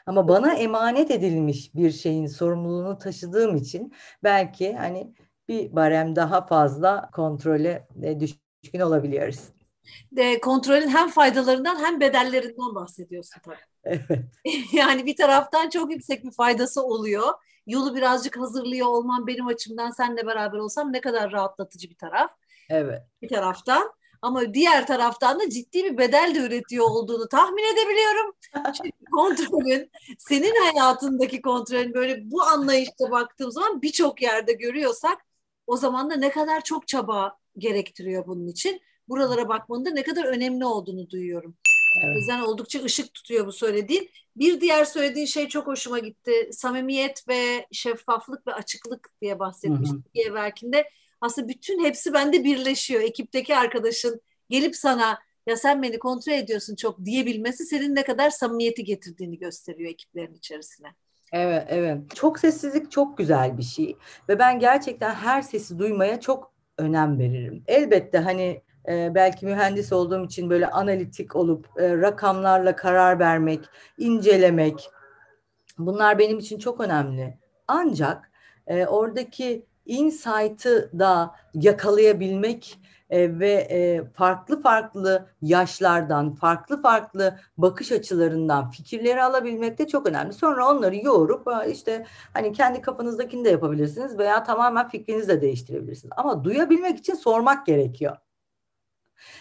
Ama 0.07 0.29
bana 0.29 0.55
emanet 0.55 1.11
edilmiş 1.11 1.75
bir 1.75 1.91
şeyin 1.91 2.27
sorumluluğunu 2.27 2.99
taşıdığım 2.99 3.57
için 3.57 3.93
belki 4.25 4.75
hani 4.75 5.15
bir 5.49 5.77
barem 5.77 6.17
daha 6.17 6.47
fazla 6.47 7.11
kontrole 7.13 7.89
e, 8.03 8.21
düşkün 8.21 8.81
olabiliyoruz. 8.81 9.56
De, 10.13 10.41
kontrolün 10.41 10.89
hem 10.89 11.09
faydalarından 11.09 11.85
hem 11.85 12.01
bedellerinden 12.01 12.75
bahsediyorsun 12.75 13.41
tabii. 13.45 13.57
Evet. 13.85 14.25
yani 14.73 15.07
bir 15.07 15.17
taraftan 15.17 15.69
çok 15.69 15.91
yüksek 15.91 16.25
bir 16.25 16.31
faydası 16.31 16.83
oluyor. 16.83 17.33
Yolu 17.67 17.97
birazcık 17.97 18.39
hazırlıyor 18.39 18.87
olman 18.87 19.27
benim 19.27 19.47
açımdan 19.47 19.91
seninle 19.91 20.27
beraber 20.27 20.59
olsam 20.59 20.93
ne 20.93 21.01
kadar 21.01 21.33
rahatlatıcı 21.33 21.91
bir 21.91 21.97
taraf. 21.97 22.31
Evet. 22.71 23.03
Bir 23.23 23.29
taraftan. 23.29 23.93
Ama 24.23 24.55
diğer 24.55 24.87
taraftan 24.87 25.41
da 25.41 25.51
ciddi 25.51 25.85
bir 25.85 25.99
bedel 25.99 26.33
de 26.35 26.39
üretiyor 26.39 26.91
olduğunu 26.91 27.29
tahmin 27.29 27.75
edebiliyorum. 27.75 28.35
Çünkü 28.77 29.05
kontrolün, 29.13 29.91
senin 30.19 30.55
hayatındaki 30.65 31.43
kontrolün 31.43 31.95
böyle 31.95 32.31
bu 32.31 32.43
anlayışla 32.43 33.11
baktığım 33.11 33.51
zaman 33.51 33.83
birçok 33.83 34.23
yerde 34.23 34.53
görüyorsak 34.53 35.19
o 35.67 35.77
zaman 35.77 36.11
da 36.11 36.17
ne 36.17 36.31
kadar 36.31 36.61
çok 36.61 36.89
çaba 36.89 37.39
gerektiriyor 37.59 38.27
bunun 38.27 38.47
için. 38.47 38.81
Buralara 39.09 39.49
bakmanın 39.49 39.85
da 39.85 39.91
ne 39.91 40.03
kadar 40.03 40.25
önemli 40.25 40.65
olduğunu 40.65 41.11
duyuyorum. 41.11 41.57
Evet. 42.05 42.17
O 42.17 42.19
yüzden 42.19 42.41
oldukça 42.41 42.83
ışık 42.85 43.15
tutuyor 43.15 43.47
bu 43.47 43.53
söylediğin. 43.53 44.11
Bir 44.37 44.61
diğer 44.61 44.85
söylediğin 44.85 45.27
şey 45.27 45.49
çok 45.49 45.67
hoşuma 45.67 45.99
gitti. 45.99 46.49
Samimiyet 46.53 47.29
ve 47.29 47.67
şeffaflık 47.73 48.47
ve 48.47 48.55
açıklık 48.55 49.11
diye 49.23 49.39
bahsetmiştik 49.39 50.15
diye 50.15 50.25
evvelkinde 50.25 50.91
aslında 51.21 51.49
bütün 51.49 51.85
hepsi 51.85 52.13
bende 52.13 52.45
birleşiyor. 52.45 53.03
Ekipteki 53.03 53.57
arkadaşın 53.57 54.21
gelip 54.51 54.77
sana 54.77 55.19
ya 55.47 55.57
sen 55.57 55.83
beni 55.83 55.99
kontrol 55.99 56.33
ediyorsun 56.33 56.77
çok 56.77 57.05
diyebilmesi 57.05 57.65
senin 57.65 57.95
ne 57.95 58.05
kadar 58.05 58.31
samimiyeti 58.31 58.85
getirdiğini 58.85 59.39
gösteriyor 59.39 59.91
ekiplerin 59.91 60.35
içerisine. 60.35 60.89
Evet, 61.33 61.67
evet. 61.69 61.99
Çok 62.15 62.39
sessizlik 62.39 62.91
çok 62.91 63.19
güzel 63.19 63.59
bir 63.59 63.63
şey 63.63 63.97
ve 64.29 64.39
ben 64.39 64.59
gerçekten 64.59 65.15
her 65.15 65.43
sesi 65.43 65.79
duymaya 65.79 66.21
çok 66.21 66.55
önem 66.79 67.19
veririm. 67.19 67.63
Elbette 67.67 68.19
hani 68.19 68.63
e, 68.89 69.15
belki 69.15 69.47
mühendis 69.47 69.93
olduğum 69.93 70.25
için 70.25 70.51
böyle 70.51 70.71
analitik 70.71 71.37
olup 71.37 71.69
e, 71.77 71.97
rakamlarla 71.97 72.77
karar 72.77 73.19
vermek, 73.19 73.61
incelemek 73.99 74.91
bunlar 75.79 76.19
benim 76.19 76.39
için 76.39 76.59
çok 76.59 76.81
önemli. 76.81 77.39
Ancak 77.69 78.31
e, 78.67 78.87
oradaki 78.87 79.67
insight'ı 79.87 80.91
da 80.99 81.35
yakalayabilmek 81.55 82.79
e, 83.11 83.39
ve 83.39 83.53
e, 83.53 84.05
farklı 84.15 84.63
farklı 84.63 85.27
yaşlardan, 85.43 86.35
farklı 86.35 86.83
farklı 86.83 87.39
bakış 87.59 87.93
açılarından 87.93 88.71
fikirleri 88.71 89.23
alabilmek 89.23 89.79
de 89.79 89.87
çok 89.87 90.07
önemli. 90.07 90.33
Sonra 90.33 90.69
onları 90.71 90.97
yoğurup 90.97 91.49
işte 91.71 92.07
hani 92.33 92.53
kendi 92.53 92.81
kafanızdakini 92.81 93.45
de 93.45 93.51
yapabilirsiniz 93.51 94.19
veya 94.19 94.45
tamamen 94.45 94.89
fikrinizi 94.89 95.29
de 95.29 95.41
değiştirebilirsiniz. 95.41 96.13
Ama 96.17 96.45
duyabilmek 96.45 96.99
için 96.99 97.15
sormak 97.15 97.67
gerekiyor. 97.67 98.17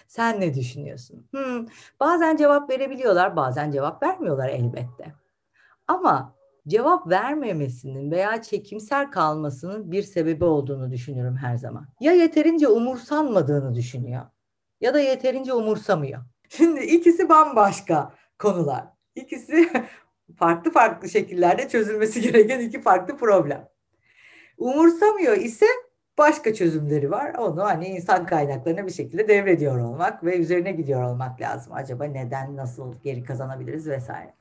Sen 0.08 0.42
ne 0.42 0.54
düşünüyorsun? 0.54 1.28
Hmm, 1.32 1.68
bazen 2.00 2.38
cevap 2.38 2.70
verebiliyorlar, 2.70 3.36
bazen 3.36 3.72
cevap 3.72 4.04
vermiyorlar 4.04 4.50
elbette. 4.50 5.14
Ama 5.88 6.36
cevap 6.68 7.10
vermemesinin 7.10 8.12
veya 8.12 8.42
çekimser 8.42 9.12
kalmasının 9.12 9.92
bir 9.92 10.04
sebebi 10.04 10.46
olduğunu 10.46 10.92
düşünüyorum 10.92 11.36
her 11.36 11.58
zaman. 11.58 11.88
Ya 12.00 12.12
yeterince 12.12 12.68
umursanmadığını 12.68 13.76
düşünüyor 13.76 14.22
ya 14.82 14.94
da 14.94 15.00
yeterince 15.00 15.54
umursamıyor. 15.54 16.22
Şimdi 16.50 16.80
ikisi 16.80 17.30
bambaşka 17.30 18.14
konular. 18.40 18.86
İkisi 19.16 19.70
farklı 20.36 20.72
farklı 20.72 21.10
şekillerde 21.10 21.70
çözülmesi 21.70 22.22
gereken 22.22 22.60
iki 22.60 22.82
farklı 22.82 23.18
problem. 23.18 23.70
Umursamıyor 24.58 25.38
ise 25.38 25.66
başka 26.18 26.54
çözümleri 26.54 27.12
var. 27.12 27.34
Onu 27.34 27.64
hani 27.64 27.88
insan 27.88 28.26
kaynaklarına 28.26 28.86
bir 28.88 28.92
şekilde 28.92 29.28
devrediyor 29.28 29.80
olmak 29.80 30.24
ve 30.24 30.38
üzerine 30.38 30.72
gidiyor 30.72 31.04
olmak 31.04 31.42
lazım. 31.42 31.74
Acaba 31.74 32.04
neden, 32.06 32.56
nasıl 32.56 32.96
geri 33.04 33.24
kazanabiliriz 33.24 33.88
vesaire. 33.88 34.34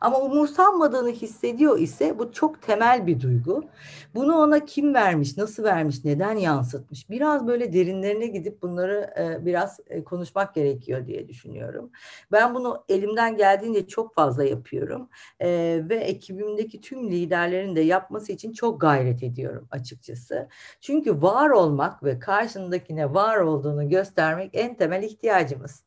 Ama 0.00 0.20
umursanmadığını 0.20 1.10
hissediyor 1.10 1.78
ise 1.78 2.18
bu 2.18 2.32
çok 2.32 2.62
temel 2.62 3.06
bir 3.06 3.20
duygu. 3.20 3.64
Bunu 4.14 4.36
ona 4.36 4.64
kim 4.64 4.94
vermiş, 4.94 5.36
nasıl 5.36 5.64
vermiş, 5.64 6.04
neden 6.04 6.36
yansıtmış? 6.36 7.10
Biraz 7.10 7.46
böyle 7.46 7.72
derinlerine 7.72 8.26
gidip 8.26 8.62
bunları 8.62 9.14
e, 9.18 9.46
biraz 9.46 9.80
e, 9.86 10.04
konuşmak 10.04 10.54
gerekiyor 10.54 11.06
diye 11.06 11.28
düşünüyorum. 11.28 11.90
Ben 12.32 12.54
bunu 12.54 12.84
elimden 12.88 13.36
geldiğince 13.36 13.86
çok 13.86 14.14
fazla 14.14 14.44
yapıyorum. 14.44 15.08
E, 15.40 15.80
ve 15.88 15.96
ekibimdeki 15.96 16.80
tüm 16.80 17.10
liderlerin 17.10 17.76
de 17.76 17.80
yapması 17.80 18.32
için 18.32 18.52
çok 18.52 18.80
gayret 18.80 19.22
ediyorum 19.22 19.68
açıkçası. 19.70 20.48
Çünkü 20.80 21.22
var 21.22 21.50
olmak 21.50 22.04
ve 22.04 22.18
karşındakine 22.18 23.14
var 23.14 23.36
olduğunu 23.36 23.88
göstermek 23.88 24.50
en 24.54 24.74
temel 24.74 25.02
ihtiyacımız. 25.02 25.84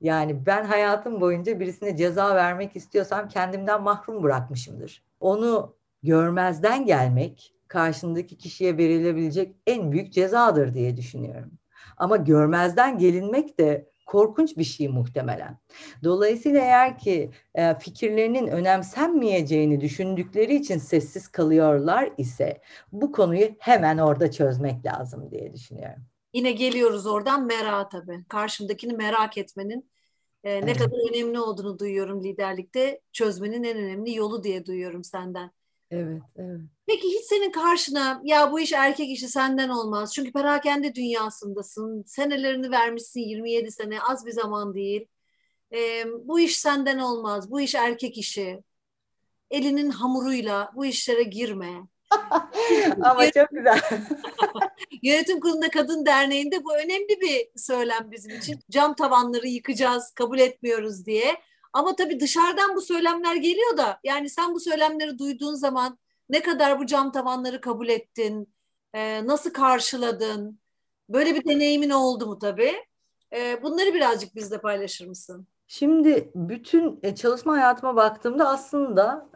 Yani 0.00 0.46
ben 0.46 0.64
hayatım 0.64 1.20
boyunca 1.20 1.60
birisine 1.60 1.96
ceza 1.96 2.34
vermek 2.34 2.76
istiyorsam 2.76 3.28
kendimden 3.28 3.82
mahrum 3.82 4.22
bırakmışımdır. 4.22 5.02
Onu 5.20 5.76
görmezden 6.02 6.86
gelmek 6.86 7.54
karşındaki 7.68 8.38
kişiye 8.38 8.76
verilebilecek 8.76 9.56
en 9.66 9.92
büyük 9.92 10.12
cezadır 10.12 10.74
diye 10.74 10.96
düşünüyorum. 10.96 11.50
Ama 11.96 12.16
görmezden 12.16 12.98
gelinmek 12.98 13.58
de 13.58 13.90
korkunç 14.06 14.56
bir 14.56 14.64
şey 14.64 14.88
muhtemelen. 14.88 15.58
Dolayısıyla 16.04 16.60
eğer 16.60 16.98
ki 16.98 17.30
e, 17.54 17.74
fikirlerinin 17.74 18.46
önemsenmeyeceğini 18.46 19.80
düşündükleri 19.80 20.54
için 20.54 20.78
sessiz 20.78 21.28
kalıyorlar 21.28 22.10
ise 22.18 22.60
bu 22.92 23.12
konuyu 23.12 23.48
hemen 23.58 23.98
orada 23.98 24.30
çözmek 24.30 24.86
lazım 24.86 25.30
diye 25.30 25.52
düşünüyorum. 25.52 26.02
Yine 26.32 26.52
geliyoruz 26.52 27.06
oradan 27.06 27.46
merak 27.46 27.90
tabii. 27.90 28.24
Karşımdakini 28.28 28.92
merak 28.92 29.38
etmenin 29.38 29.90
e, 30.44 30.50
ne 30.50 30.56
evet. 30.58 30.78
kadar 30.78 31.10
önemli 31.10 31.40
olduğunu 31.40 31.78
duyuyorum 31.78 32.24
liderlikte. 32.24 33.00
Çözmenin 33.12 33.64
en 33.64 33.76
önemli 33.76 34.14
yolu 34.14 34.42
diye 34.42 34.66
duyuyorum 34.66 35.04
senden. 35.04 35.50
Evet, 35.90 36.22
evet. 36.36 36.60
Peki 36.86 37.08
hiç 37.08 37.24
senin 37.24 37.52
karşına 37.52 38.20
ya 38.24 38.52
bu 38.52 38.60
iş 38.60 38.72
erkek 38.72 39.10
işi 39.10 39.28
senden 39.28 39.68
olmaz. 39.68 40.14
Çünkü 40.14 40.32
perakende 40.32 40.94
dünyasındasın. 40.94 42.02
Senelerini 42.06 42.70
vermişsin 42.70 43.20
27 43.20 43.70
sene 43.70 44.00
az 44.02 44.26
bir 44.26 44.32
zaman 44.32 44.74
değil. 44.74 45.06
E, 45.72 46.04
bu 46.24 46.40
iş 46.40 46.58
senden 46.58 46.98
olmaz. 46.98 47.50
Bu 47.50 47.60
iş 47.60 47.74
erkek 47.74 48.18
işi. 48.18 48.62
elinin 49.50 49.90
hamuruyla 49.90 50.72
bu 50.76 50.86
işlere 50.86 51.22
girme. 51.22 51.68
Ama 53.02 53.30
çok 53.30 53.50
güzel. 53.50 53.80
Yönetim 55.02 55.40
Kurulu'nda 55.40 55.70
Kadın 55.70 56.06
Derneği'nde 56.06 56.64
bu 56.64 56.74
önemli 56.74 57.20
bir 57.20 57.48
söylem 57.56 58.10
bizim 58.10 58.38
için. 58.38 58.60
Cam 58.70 58.94
tavanları 58.94 59.46
yıkacağız, 59.46 60.10
kabul 60.10 60.38
etmiyoruz 60.38 61.06
diye. 61.06 61.36
Ama 61.72 61.96
tabii 61.96 62.20
dışarıdan 62.20 62.76
bu 62.76 62.80
söylemler 62.80 63.36
geliyor 63.36 63.76
da 63.76 64.00
yani 64.04 64.30
sen 64.30 64.54
bu 64.54 64.60
söylemleri 64.60 65.18
duyduğun 65.18 65.54
zaman 65.54 65.98
ne 66.30 66.42
kadar 66.42 66.80
bu 66.80 66.86
cam 66.86 67.12
tavanları 67.12 67.60
kabul 67.60 67.88
ettin, 67.88 68.54
e, 68.94 69.26
nasıl 69.26 69.50
karşıladın, 69.50 70.58
böyle 71.08 71.34
bir 71.34 71.44
deneyimin 71.44 71.90
oldu 71.90 72.26
mu 72.26 72.38
tabii? 72.38 72.74
E, 73.36 73.62
bunları 73.62 73.94
birazcık 73.94 74.36
bizle 74.36 74.60
paylaşır 74.60 75.06
mısın? 75.06 75.46
Şimdi 75.66 76.30
bütün 76.34 77.00
e, 77.02 77.14
çalışma 77.14 77.52
hayatıma 77.52 77.96
baktığımda 77.96 78.48
aslında 78.48 79.28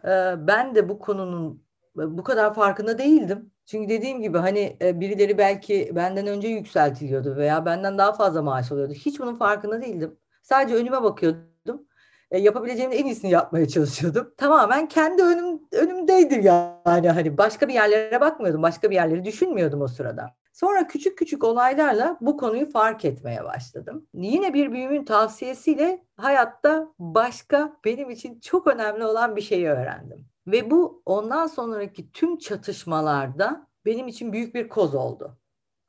ben 0.46 0.74
de 0.74 0.88
bu 0.88 0.98
konunun 0.98 1.62
bu 1.94 2.22
kadar 2.22 2.54
farkında 2.54 2.98
değildim. 2.98 3.51
Çünkü 3.66 3.88
dediğim 3.88 4.22
gibi 4.22 4.38
hani 4.38 4.76
birileri 4.80 5.38
belki 5.38 5.92
benden 5.94 6.26
önce 6.26 6.48
yükseltiliyordu 6.48 7.36
veya 7.36 7.66
benden 7.66 7.98
daha 7.98 8.12
fazla 8.12 8.42
maaş 8.42 8.72
alıyordu. 8.72 8.92
Hiç 8.92 9.20
bunun 9.20 9.34
farkında 9.34 9.82
değildim. 9.82 10.16
Sadece 10.42 10.74
önüme 10.74 11.02
bakıyordum. 11.02 11.86
E, 12.30 12.38
yapabileceğimin 12.38 12.96
en 12.96 13.04
iyisini 13.04 13.30
yapmaya 13.30 13.68
çalışıyordum. 13.68 14.34
Tamamen 14.36 14.88
kendi 14.88 15.22
önüm 15.22 15.60
önümdeydim 15.72 16.42
yani 16.42 17.10
hani 17.10 17.38
başka 17.38 17.68
bir 17.68 17.74
yerlere 17.74 18.20
bakmıyordum. 18.20 18.62
Başka 18.62 18.90
bir 18.90 18.94
yerleri 18.94 19.24
düşünmüyordum 19.24 19.80
o 19.80 19.88
sırada. 19.88 20.34
Sonra 20.52 20.86
küçük 20.86 21.18
küçük 21.18 21.44
olaylarla 21.44 22.18
bu 22.20 22.36
konuyu 22.36 22.70
fark 22.70 23.04
etmeye 23.04 23.44
başladım. 23.44 24.06
Yine 24.14 24.54
bir 24.54 24.72
büyümün 24.72 25.04
tavsiyesiyle 25.04 26.04
hayatta 26.16 26.88
başka 26.98 27.76
benim 27.84 28.10
için 28.10 28.40
çok 28.40 28.66
önemli 28.66 29.04
olan 29.04 29.36
bir 29.36 29.40
şeyi 29.40 29.68
öğrendim. 29.68 30.31
Ve 30.46 30.70
bu 30.70 31.02
ondan 31.06 31.46
sonraki 31.46 32.12
tüm 32.12 32.38
çatışmalarda 32.38 33.66
benim 33.84 34.08
için 34.08 34.32
büyük 34.32 34.54
bir 34.54 34.68
koz 34.68 34.94
oldu. 34.94 35.38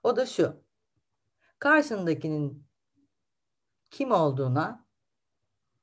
O 0.03 0.15
da 0.15 0.25
şu. 0.25 0.63
Karşındakinin 1.59 2.67
kim 3.91 4.11
olduğuna, 4.11 4.85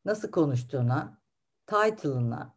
nasıl 0.05 0.31
konuştuğuna, 0.31 1.21
title'ına 1.67 2.55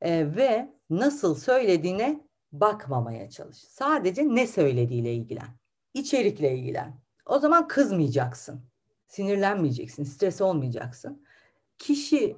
e, 0.00 0.36
ve 0.36 0.74
nasıl 0.90 1.34
söylediğine 1.34 2.28
bakmamaya 2.52 3.30
çalış. 3.30 3.58
Sadece 3.58 4.22
ne 4.28 4.46
söylediğiyle 4.46 5.14
ilgilen. 5.14 5.48
İçerikle 5.94 6.54
ilgilen. 6.54 7.00
O 7.26 7.38
zaman 7.38 7.68
kızmayacaksın. 7.68 8.64
Sinirlenmeyeceksin. 9.06 10.04
Stres 10.04 10.40
olmayacaksın. 10.40 11.24
Kişi 11.78 12.36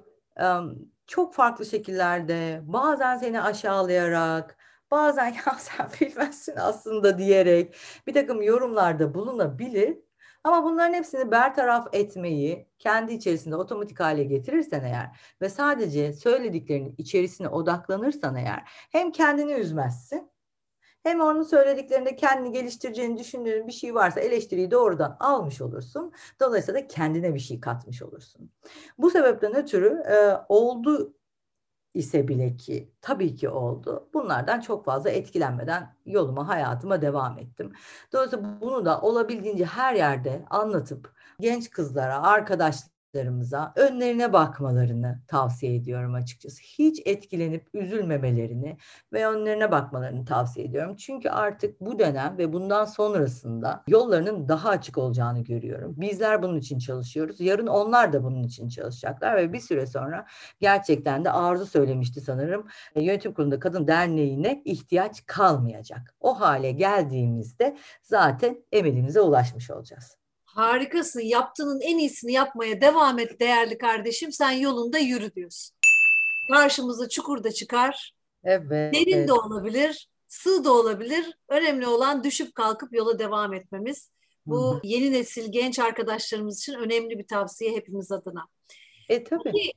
çok 1.07 1.35
farklı 1.35 1.67
şekillerde 1.67 2.61
bazen 2.65 3.17
seni 3.17 3.41
aşağılayarak 3.41 4.57
bazen 4.91 5.27
ya 5.47 5.57
sen 5.59 5.89
bilmezsin 6.01 6.57
aslında 6.57 7.19
diyerek 7.19 7.77
bir 8.07 8.15
takım 8.15 8.43
yorumlarda 8.43 9.15
bulunabilir. 9.15 9.99
Ama 10.45 10.65
bunların 10.65 10.95
hepsini 10.95 11.31
bertaraf 11.31 11.89
etmeyi 11.93 12.69
kendi 12.79 13.13
içerisinde 13.13 13.57
otomatik 13.57 14.01
hale 14.01 14.25
getirirsen 14.25 14.85
eğer 14.85 15.21
ve 15.41 15.49
sadece 15.49 16.13
söylediklerinin 16.13 16.95
içerisine 16.99 17.49
odaklanırsan 17.49 18.37
eğer 18.37 18.63
hem 18.67 19.13
kendini 19.13 19.53
üzmezsin 19.53 20.31
hem 21.05 21.21
onun 21.21 21.43
söylediklerinde 21.43 22.17
kendini 22.17 22.53
geliştireceğini 22.53 23.19
düşündüğün 23.19 23.67
bir 23.67 23.73
şey 23.73 23.95
varsa 23.95 24.21
eleştiriyi 24.21 24.71
doğrudan 24.71 25.17
almış 25.21 25.61
olursun. 25.61 26.13
Dolayısıyla 26.41 26.81
da 26.81 26.87
kendine 26.87 27.35
bir 27.35 27.39
şey 27.39 27.61
katmış 27.61 28.03
olursun. 28.03 28.51
Bu 28.99 29.11
sebepten 29.11 29.57
ötürü 29.57 30.03
e, 30.11 30.37
oldu 30.49 31.15
ise 31.95 32.29
bile 32.29 32.57
ki 32.57 32.93
tabii 33.01 33.35
ki 33.37 33.49
oldu. 33.49 34.09
Bunlardan 34.15 34.61
çok 34.61 34.85
fazla 34.85 35.11
etkilenmeden 35.11 35.97
yoluma, 36.07 36.49
hayatıma 36.49 37.03
devam 37.03 37.39
ettim. 37.39 37.73
Dolayısıyla 38.13 38.61
bunu 38.61 38.85
da 38.85 39.01
olabildiğince 39.01 39.65
her 39.65 39.95
yerde 39.95 40.45
anlatıp 40.51 41.15
genç 41.41 41.71
kızlara, 41.71 42.23
arkadaşlara 42.23 42.94
çocuklarımıza 43.15 43.73
önlerine 43.77 44.33
bakmalarını 44.33 45.21
tavsiye 45.29 45.75
ediyorum 45.75 46.15
açıkçası. 46.15 46.63
Hiç 46.63 47.03
etkilenip 47.05 47.69
üzülmemelerini 47.75 48.77
ve 49.13 49.27
önlerine 49.27 49.71
bakmalarını 49.71 50.25
tavsiye 50.25 50.67
ediyorum. 50.67 50.97
Çünkü 50.97 51.29
artık 51.29 51.81
bu 51.81 51.99
dönem 51.99 52.39
ve 52.39 52.53
bundan 52.53 52.85
sonrasında 52.85 53.85
yollarının 53.89 54.49
daha 54.49 54.69
açık 54.69 54.99
olacağını 54.99 55.45
görüyorum. 55.45 55.95
Bizler 55.97 56.43
bunun 56.43 56.59
için 56.59 56.79
çalışıyoruz. 56.79 57.41
Yarın 57.41 57.67
onlar 57.67 58.13
da 58.13 58.25
bunun 58.25 58.43
için 58.43 58.69
çalışacaklar 58.69 59.37
ve 59.37 59.53
bir 59.53 59.61
süre 59.61 59.87
sonra 59.87 60.27
gerçekten 60.61 61.25
de 61.25 61.31
Arzu 61.31 61.67
söylemişti 61.67 62.21
sanırım. 62.21 62.67
E, 62.95 63.03
yönetim 63.03 63.35
Kurulu'nda 63.35 63.59
Kadın 63.59 63.87
Derneği'ne 63.87 64.63
ihtiyaç 64.65 65.27
kalmayacak. 65.27 66.15
O 66.21 66.41
hale 66.41 66.73
geldiğimizde 66.73 67.77
zaten 68.03 68.65
emelimize 68.73 69.21
ulaşmış 69.21 69.71
olacağız. 69.71 70.24
Harikasın. 70.55 71.21
Yaptığının 71.21 71.81
en 71.81 71.99
iyisini 71.99 72.33
yapmaya 72.33 72.81
devam 72.81 73.19
et 73.19 73.41
değerli 73.41 73.79
kardeşim. 73.79 74.33
Sen 74.33 74.51
yolunda 74.51 74.99
yürü 74.99 75.35
diyorsun. 75.35 75.77
Karşımıza 76.51 77.09
çukur 77.09 77.45
da 77.45 77.53
çıkar. 77.53 78.15
Evet. 78.45 78.95
Derin 78.95 79.29
de 79.29 79.33
olabilir, 79.33 80.09
sığ 80.27 80.65
da 80.65 80.73
olabilir. 80.73 81.39
Önemli 81.49 81.87
olan 81.87 82.25
düşüp 82.25 82.55
kalkıp 82.55 82.93
yola 82.93 83.19
devam 83.19 83.55
etmemiz. 83.55 84.11
Bu 84.47 84.81
yeni 84.83 85.13
nesil 85.13 85.53
genç 85.53 85.79
arkadaşlarımız 85.79 86.59
için 86.59 86.75
önemli 86.75 87.19
bir 87.19 87.27
tavsiye 87.27 87.73
hepimiz 87.73 88.13
adına. 88.13 88.47
E 89.09 89.25
tabii. 89.25 89.43
Peki, 89.45 89.73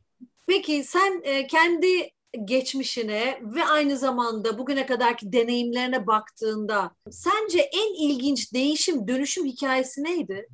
peki 0.47 0.83
sen 0.83 1.21
e, 1.23 1.47
kendi 1.47 2.11
geçmişine 2.45 3.39
ve 3.41 3.65
aynı 3.65 3.97
zamanda 3.97 4.57
bugüne 4.57 4.85
kadarki 4.85 5.33
deneyimlerine 5.33 6.07
baktığında 6.07 6.91
sence 7.11 7.59
en 7.59 8.09
ilginç 8.09 8.53
değişim, 8.53 9.07
dönüşüm 9.07 9.45
hikayesi 9.45 10.03
neydi? 10.03 10.47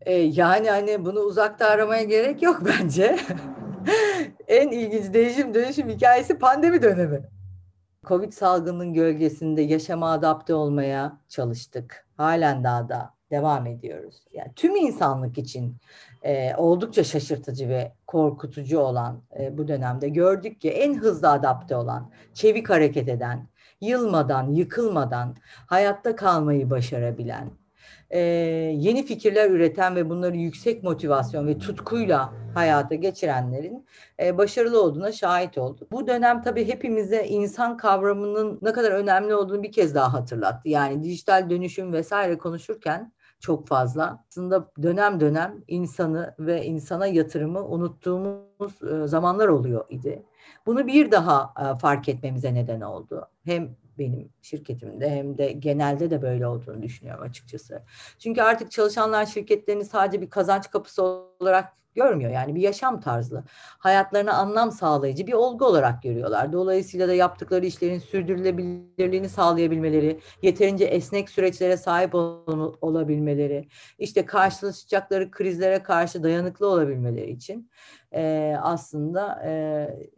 E, 0.00 0.14
yani 0.14 0.70
hani 0.70 1.04
bunu 1.04 1.20
uzakta 1.20 1.66
aramaya 1.66 2.02
gerek 2.02 2.42
yok 2.42 2.62
bence. 2.64 3.18
en 4.48 4.70
ilginç 4.70 5.14
değişim 5.14 5.54
dönüşüm 5.54 5.88
hikayesi 5.88 6.38
pandemi 6.38 6.82
dönemi. 6.82 7.22
Covid 8.04 8.32
salgının 8.32 8.92
gölgesinde 8.92 9.62
yaşama 9.62 10.12
adapte 10.12 10.54
olmaya 10.54 11.20
çalıştık. 11.28 12.06
Halen 12.16 12.64
daha 12.64 12.88
da 12.88 13.14
devam 13.30 13.66
ediyoruz. 13.66 14.22
Yani 14.32 14.52
tüm 14.56 14.76
insanlık 14.76 15.38
için 15.38 15.76
e, 16.22 16.54
oldukça 16.56 17.04
şaşırtıcı 17.04 17.68
ve 17.68 17.92
korkutucu 18.06 18.78
olan 18.78 19.22
e, 19.40 19.58
bu 19.58 19.68
dönemde 19.68 20.08
gördük 20.08 20.60
ki 20.60 20.70
en 20.70 20.94
hızlı 20.94 21.30
adapte 21.30 21.76
olan, 21.76 22.10
çevik 22.34 22.70
hareket 22.70 23.08
eden, 23.08 23.48
yılmadan, 23.80 24.50
yıkılmadan 24.50 25.36
hayatta 25.66 26.16
kalmayı 26.16 26.70
başarabilen, 26.70 27.50
e, 28.10 28.20
yeni 28.76 29.06
fikirler 29.06 29.50
üreten 29.50 29.96
ve 29.96 30.10
bunları 30.10 30.36
yüksek 30.36 30.82
motivasyon 30.82 31.46
ve 31.46 31.58
tutkuyla 31.58 32.32
hayata 32.54 32.94
geçirenlerin 32.94 33.86
e, 34.20 34.38
başarılı 34.38 34.82
olduğuna 34.82 35.12
şahit 35.12 35.58
olduk. 35.58 35.92
Bu 35.92 36.06
dönem 36.06 36.42
tabii 36.42 36.68
hepimize 36.68 37.24
insan 37.24 37.76
kavramının 37.76 38.58
ne 38.62 38.72
kadar 38.72 38.90
önemli 38.90 39.34
olduğunu 39.34 39.62
bir 39.62 39.72
kez 39.72 39.94
daha 39.94 40.12
hatırlattı. 40.12 40.68
Yani 40.68 41.02
dijital 41.02 41.50
dönüşüm 41.50 41.92
vesaire 41.92 42.38
konuşurken 42.38 43.12
çok 43.40 43.68
fazla. 43.68 44.24
Aslında 44.28 44.70
dönem 44.82 45.20
dönem 45.20 45.64
insanı 45.68 46.34
ve 46.38 46.64
insana 46.64 47.06
yatırımı 47.06 47.66
unuttuğumuz 47.68 48.82
e, 48.82 49.06
zamanlar 49.06 49.48
oluyor 49.48 49.84
idi. 49.90 50.22
Bunu 50.66 50.86
bir 50.86 51.10
daha 51.10 51.54
e, 51.60 51.78
fark 51.78 52.08
etmemize 52.08 52.54
neden 52.54 52.80
oldu. 52.80 53.28
Hem 53.44 53.76
benim 53.98 54.28
şirketimde 54.42 55.10
hem 55.10 55.38
de 55.38 55.52
genelde 55.52 56.10
de 56.10 56.22
böyle 56.22 56.46
olduğunu 56.46 56.82
düşünüyorum 56.82 57.22
açıkçası. 57.22 57.82
Çünkü 58.18 58.42
artık 58.42 58.70
çalışanlar 58.70 59.26
şirketlerini 59.26 59.84
sadece 59.84 60.22
bir 60.22 60.30
kazanç 60.30 60.70
kapısı 60.70 61.02
olarak 61.02 61.78
görmüyor. 61.94 62.30
Yani 62.30 62.54
bir 62.54 62.60
yaşam 62.60 63.00
tarzı, 63.00 63.44
hayatlarına 63.78 64.32
anlam 64.32 64.72
sağlayıcı 64.72 65.26
bir 65.26 65.32
olgu 65.32 65.64
olarak 65.64 66.02
görüyorlar. 66.02 66.52
Dolayısıyla 66.52 67.08
da 67.08 67.14
yaptıkları 67.14 67.66
işlerin 67.66 67.98
sürdürülebilirliğini 67.98 69.28
sağlayabilmeleri, 69.28 70.20
yeterince 70.42 70.84
esnek 70.84 71.30
süreçlere 71.30 71.76
sahip 71.76 72.14
ol- 72.14 72.74
olabilmeleri, 72.80 73.68
işte 73.98 74.26
karşılaşacakları 74.26 75.30
krizlere 75.30 75.82
karşı 75.82 76.22
dayanıklı 76.22 76.66
olabilmeleri 76.66 77.30
için 77.30 77.70
e, 78.14 78.54
aslında 78.62 79.42
e, 79.44 79.50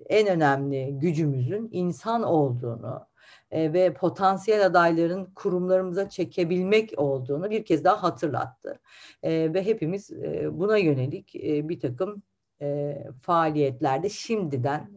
en 0.08 0.28
önemli 0.28 0.98
gücümüzün 0.98 1.68
insan 1.72 2.22
olduğunu, 2.22 3.06
e, 3.50 3.72
ve 3.72 3.94
potansiyel 3.94 4.66
adayların 4.66 5.24
kurumlarımıza 5.34 6.08
çekebilmek 6.08 6.94
olduğunu 6.96 7.50
bir 7.50 7.64
kez 7.64 7.84
daha 7.84 8.02
hatırlattı. 8.02 8.80
E, 9.22 9.54
ve 9.54 9.66
hepimiz 9.66 10.12
e, 10.12 10.48
buna 10.52 10.76
yönelik 10.76 11.34
bir 11.68 11.80
takım 11.80 12.22
faaliyetlerde 13.22 14.08
şimdiden 14.08 14.90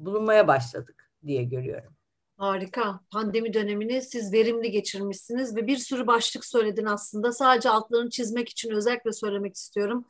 bulunmaya 0.00 0.48
başladık 0.48 1.10
diye 1.26 1.44
görüyorum. 1.44 1.94
Harika. 2.36 3.00
Pandemi 3.10 3.54
dönemini 3.54 4.02
siz 4.02 4.32
verimli 4.32 4.70
geçirmişsiniz 4.70 5.56
ve 5.56 5.66
bir 5.66 5.76
sürü 5.76 6.06
başlık 6.06 6.44
söyledin 6.44 6.84
aslında. 6.84 7.32
Sadece 7.32 7.70
altlarını 7.70 8.10
çizmek 8.10 8.48
için 8.48 8.70
özellikle 8.70 9.12
söylemek 9.12 9.54
istiyorum. 9.54 10.04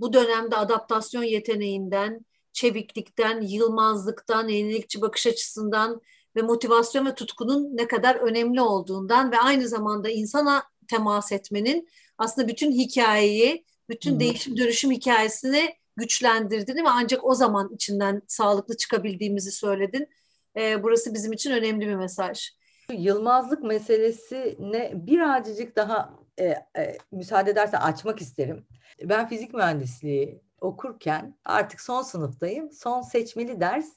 Bu 0.00 0.12
dönemde 0.12 0.56
adaptasyon 0.56 1.22
yeteneğinden, 1.22 2.26
çeviklikten, 2.52 3.40
yılmazlıktan, 3.40 4.48
yenilikçi 4.48 5.00
bakış 5.00 5.26
açısından 5.26 6.00
ve 6.36 6.42
motivasyon 6.42 7.06
ve 7.06 7.14
tutkunun 7.14 7.76
ne 7.76 7.88
kadar 7.88 8.14
önemli 8.16 8.60
olduğundan 8.60 9.32
ve 9.32 9.38
aynı 9.38 9.68
zamanda 9.68 10.10
insana 10.10 10.62
temas 10.88 11.32
etmenin 11.32 11.88
aslında 12.18 12.48
bütün 12.48 12.72
hikayeyi, 12.72 13.64
bütün 13.88 14.12
hmm. 14.12 14.20
değişim 14.20 14.56
dönüşüm 14.56 14.90
hikayesini 14.90 15.74
güçlendirdiğini 15.96 16.84
ve 16.84 16.88
ancak 16.90 17.24
o 17.24 17.34
zaman 17.34 17.70
içinden 17.74 18.22
sağlıklı 18.26 18.76
çıkabildiğimizi 18.76 19.52
söyledin. 19.52 20.08
Ee, 20.56 20.82
burası 20.82 21.14
bizim 21.14 21.32
için 21.32 21.50
önemli 21.50 21.88
bir 21.88 21.94
mesaj. 21.94 22.50
Yılmazlık 22.92 23.62
meselesine 23.62 24.92
birazcık 24.94 25.76
daha 25.76 26.14
e, 26.38 26.44
e, 26.78 26.98
müsaade 27.12 27.50
edersen 27.50 27.80
açmak 27.80 28.20
isterim. 28.20 28.66
Ben 29.02 29.28
fizik 29.28 29.54
mühendisliği 29.54 30.42
okurken 30.60 31.34
artık 31.44 31.80
son 31.80 32.02
sınıftayım. 32.02 32.72
Son 32.72 33.02
seçmeli 33.02 33.60
ders 33.60 33.88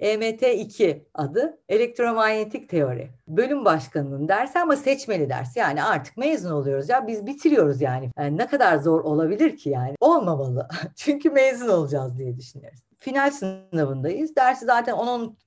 EMT2 0.00 1.04
adı 1.14 1.58
elektromanyetik 1.68 2.68
teori. 2.68 3.10
Bölüm 3.28 3.64
başkanının 3.64 4.28
dersi 4.28 4.58
ama 4.58 4.76
seçmeli 4.76 5.28
ders. 5.28 5.56
Yani 5.56 5.82
artık 5.84 6.16
mezun 6.16 6.50
oluyoruz 6.50 6.88
ya 6.88 7.06
biz 7.06 7.26
bitiriyoruz 7.26 7.80
yani. 7.80 8.10
yani 8.18 8.38
ne 8.38 8.46
kadar 8.46 8.76
zor 8.76 9.00
olabilir 9.00 9.56
ki 9.56 9.70
yani? 9.70 9.94
Olmamalı. 10.00 10.68
Çünkü 10.96 11.30
mezun 11.30 11.68
olacağız 11.68 12.18
diye 12.18 12.36
düşünüyoruz. 12.36 12.80
Final 12.98 13.30
sınavındayız. 13.30 14.36
Dersi 14.36 14.64
zaten 14.64 14.94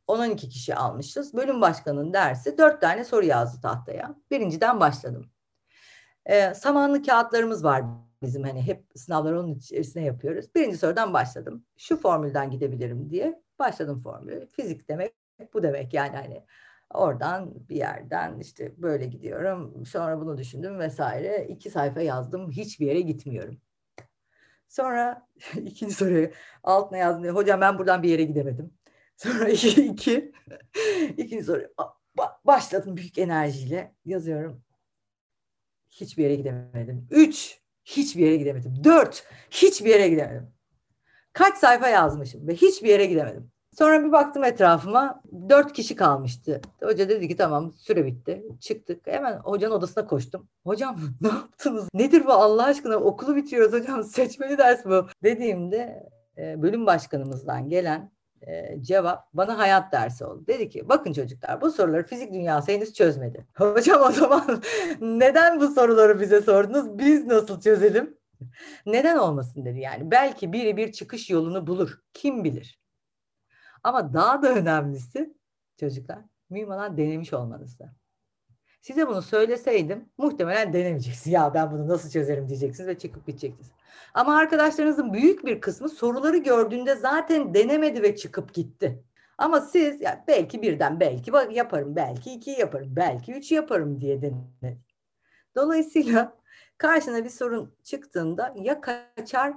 10-12 0.07 0.35
kişi 0.35 0.75
almışız. 0.75 1.33
Bölüm 1.33 1.61
başkanının 1.61 2.13
dersi 2.13 2.57
4 2.57 2.81
tane 2.81 3.03
soru 3.03 3.25
yazdı 3.25 3.61
tahtaya. 3.61 4.15
Birinciden 4.31 4.79
başladım. 4.79 5.25
Ee, 6.25 6.53
samanlı 6.53 7.03
kağıtlarımız 7.03 7.63
var 7.63 7.83
bizim 8.21 8.43
hani 8.43 8.62
hep 8.62 8.86
sınavları 8.95 9.39
onun 9.39 9.55
içerisine 9.55 10.03
yapıyoruz. 10.03 10.55
Birinci 10.55 10.77
sorudan 10.77 11.13
başladım. 11.13 11.65
Şu 11.77 11.97
formülden 11.97 12.51
gidebilirim 12.51 13.10
diye 13.10 13.43
başladım 13.60 14.01
formülü. 14.01 14.47
Fizik 14.47 14.89
demek 14.89 15.13
bu 15.53 15.63
demek 15.63 15.93
yani 15.93 16.15
hani 16.15 16.45
oradan 16.93 17.69
bir 17.69 17.75
yerden 17.75 18.39
işte 18.39 18.73
böyle 18.81 19.05
gidiyorum. 19.05 19.86
Sonra 19.86 20.21
bunu 20.21 20.38
düşündüm 20.38 20.79
vesaire. 20.79 21.47
İki 21.49 21.69
sayfa 21.69 22.01
yazdım. 22.01 22.51
Hiçbir 22.51 22.86
yere 22.86 23.01
gitmiyorum. 23.01 23.62
Sonra 24.67 25.27
ikinci 25.55 25.93
soruyu 25.93 26.31
altına 26.63 26.97
yazdım. 26.97 27.36
Hocam 27.36 27.62
ben 27.62 27.79
buradan 27.79 28.03
bir 28.03 28.10
yere 28.10 28.23
gidemedim. 28.23 28.73
Sonra 29.17 29.49
iki, 29.49 29.86
iki 29.86 30.31
ikinci 31.17 31.43
soru 31.43 31.67
başladım 32.45 32.97
büyük 32.97 33.17
enerjiyle 33.17 33.95
yazıyorum. 34.05 34.63
Hiçbir 35.89 36.23
yere 36.23 36.36
gidemedim. 36.36 37.07
Üç 37.12 37.61
Hiçbir 37.97 38.25
yere 38.25 38.36
gidemedim. 38.36 38.84
Dört. 38.84 39.23
Hiçbir 39.51 39.89
yere 39.89 40.10
gidemedim. 40.10 40.47
Kaç 41.34 41.58
sayfa 41.58 41.88
yazmışım 41.88 42.47
ve 42.47 42.56
hiçbir 42.56 42.89
yere 42.89 43.06
gidemedim. 43.06 43.51
Sonra 43.77 44.06
bir 44.06 44.12
baktım 44.12 44.43
etrafıma. 44.43 45.21
Dört 45.49 45.73
kişi 45.73 45.95
kalmıştı. 45.95 46.62
Hoca 46.84 47.10
dedi 47.10 47.27
ki 47.27 47.36
tamam 47.36 47.71
süre 47.71 48.06
bitti. 48.06 48.43
Çıktık. 48.60 49.08
Hemen 49.08 49.38
hocanın 49.38 49.75
odasına 49.75 50.08
koştum. 50.08 50.47
Hocam 50.65 50.99
ne 51.21 51.27
yaptınız? 51.27 51.88
Nedir 51.93 52.25
bu 52.25 52.32
Allah 52.32 52.63
aşkına? 52.63 52.97
Okulu 52.97 53.36
bitiriyoruz 53.36 53.73
hocam. 53.73 54.04
Seçmeli 54.04 54.58
ders 54.58 54.86
bu. 54.86 55.08
Dediğimde 55.23 56.10
e, 56.38 56.62
bölüm 56.62 56.86
başkanımızdan 56.86 57.69
gelen 57.69 58.12
e, 58.47 58.84
cevap 58.84 59.34
bana 59.34 59.58
hayat 59.58 59.91
dersi 59.91 60.25
oldu. 60.25 60.47
Dedi 60.47 60.69
ki 60.69 60.89
bakın 60.89 61.13
çocuklar 61.13 61.62
bu 61.62 61.71
soruları 61.71 62.06
fizik 62.06 62.34
dünyası 62.34 62.71
henüz 62.71 62.93
çözmedi. 62.93 63.47
Hocam 63.54 64.01
o 64.01 64.12
zaman 64.12 64.62
neden 65.01 65.60
bu 65.60 65.67
soruları 65.67 66.19
bize 66.19 66.41
sordunuz? 66.41 66.97
Biz 66.97 67.25
nasıl 67.25 67.62
çözelim? 67.62 68.17
Neden 68.86 69.17
olmasın 69.17 69.65
dedi 69.65 69.80
yani. 69.80 70.12
Belki 70.12 70.54
biri 70.54 70.77
bir 70.77 70.91
çıkış 70.91 71.30
yolunu 71.30 71.67
bulur. 71.67 71.99
Kim 72.13 72.43
bilir? 72.43 72.82
Ama 73.84 74.13
daha 74.13 74.41
da 74.41 74.54
önemlisi 74.54 75.34
çocuklar 75.80 76.19
mühim 76.49 76.71
olan 76.71 76.97
denemiş 76.97 77.34
olmanızda. 77.34 78.00
Size 78.82 79.08
bunu 79.08 79.22
söyleseydim 79.22 80.10
muhtemelen 80.17 80.74
denemeyeceksiniz. 80.74 81.34
Ya 81.34 81.54
ben 81.54 81.72
bunu 81.72 81.88
nasıl 81.88 82.10
çözerim 82.10 82.48
diyeceksiniz 82.48 82.89
ve 82.89 82.98
çıkıp 82.98 83.28
gideceksiniz. 83.28 83.72
Ama 84.13 84.38
arkadaşlarınızın 84.38 85.13
büyük 85.13 85.46
bir 85.46 85.62
kısmı 85.62 85.89
soruları 85.89 86.38
gördüğünde 86.38 86.96
zaten 86.96 87.54
denemedi 87.54 88.02
ve 88.04 88.15
çıkıp 88.15 88.54
gitti. 88.54 89.04
Ama 89.38 89.62
siz 89.62 90.02
ya 90.02 90.24
belki 90.28 90.62
birden 90.62 91.00
belki 91.00 91.32
yaparım, 91.52 91.96
belki 91.96 92.34
iki 92.34 92.52
yaparım, 92.52 92.96
belki 92.96 93.34
üç 93.34 93.52
yaparım 93.52 94.02
diye 94.02 94.22
denedi. 94.22 94.78
Dolayısıyla 95.56 96.38
karşına 96.78 97.24
bir 97.24 97.30
sorun 97.30 97.76
çıktığında 97.84 98.54
ya 98.56 98.82
kaçar 98.82 99.54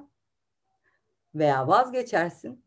veya 1.35 1.69
vazgeçersin 1.69 2.65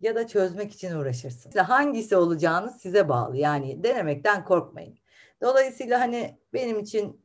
ya 0.00 0.14
da 0.14 0.26
çözmek 0.26 0.72
için 0.72 0.96
uğraşırsın. 0.96 1.50
Hangisi 1.58 2.16
olacağını 2.16 2.70
size 2.70 3.08
bağlı. 3.08 3.36
Yani 3.36 3.84
denemekten 3.84 4.44
korkmayın. 4.44 5.01
Dolayısıyla 5.42 6.00
hani 6.00 6.38
benim 6.52 6.78
için 6.78 7.22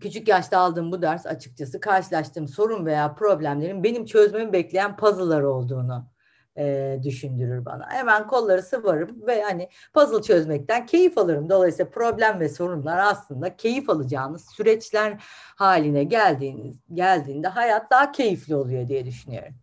küçük 0.00 0.28
yaşta 0.28 0.58
aldığım 0.58 0.92
bu 0.92 1.02
ders 1.02 1.26
açıkçası 1.26 1.80
karşılaştığım 1.80 2.48
sorun 2.48 2.86
veya 2.86 3.14
problemlerin 3.14 3.84
benim 3.84 4.04
çözmemi 4.06 4.52
bekleyen 4.52 4.96
puzzle'lar 4.96 5.42
olduğunu 5.42 6.14
e, 6.58 6.98
düşündürür 7.02 7.64
bana. 7.64 7.90
Hemen 7.90 8.26
kolları 8.26 8.62
sıvarım 8.62 9.26
ve 9.26 9.42
hani 9.42 9.68
puzzle 9.94 10.22
çözmekten 10.22 10.86
keyif 10.86 11.18
alırım. 11.18 11.50
Dolayısıyla 11.50 11.90
problem 11.90 12.40
ve 12.40 12.48
sorunlar 12.48 12.98
aslında 12.98 13.56
keyif 13.56 13.90
alacağınız 13.90 14.46
süreçler 14.56 15.22
haline 15.56 16.04
geldiğiniz 16.04 16.76
geldiğinde 16.94 17.48
hayat 17.48 17.90
daha 17.90 18.12
keyifli 18.12 18.56
oluyor 18.56 18.88
diye 18.88 19.06
düşünüyorum. 19.06 19.54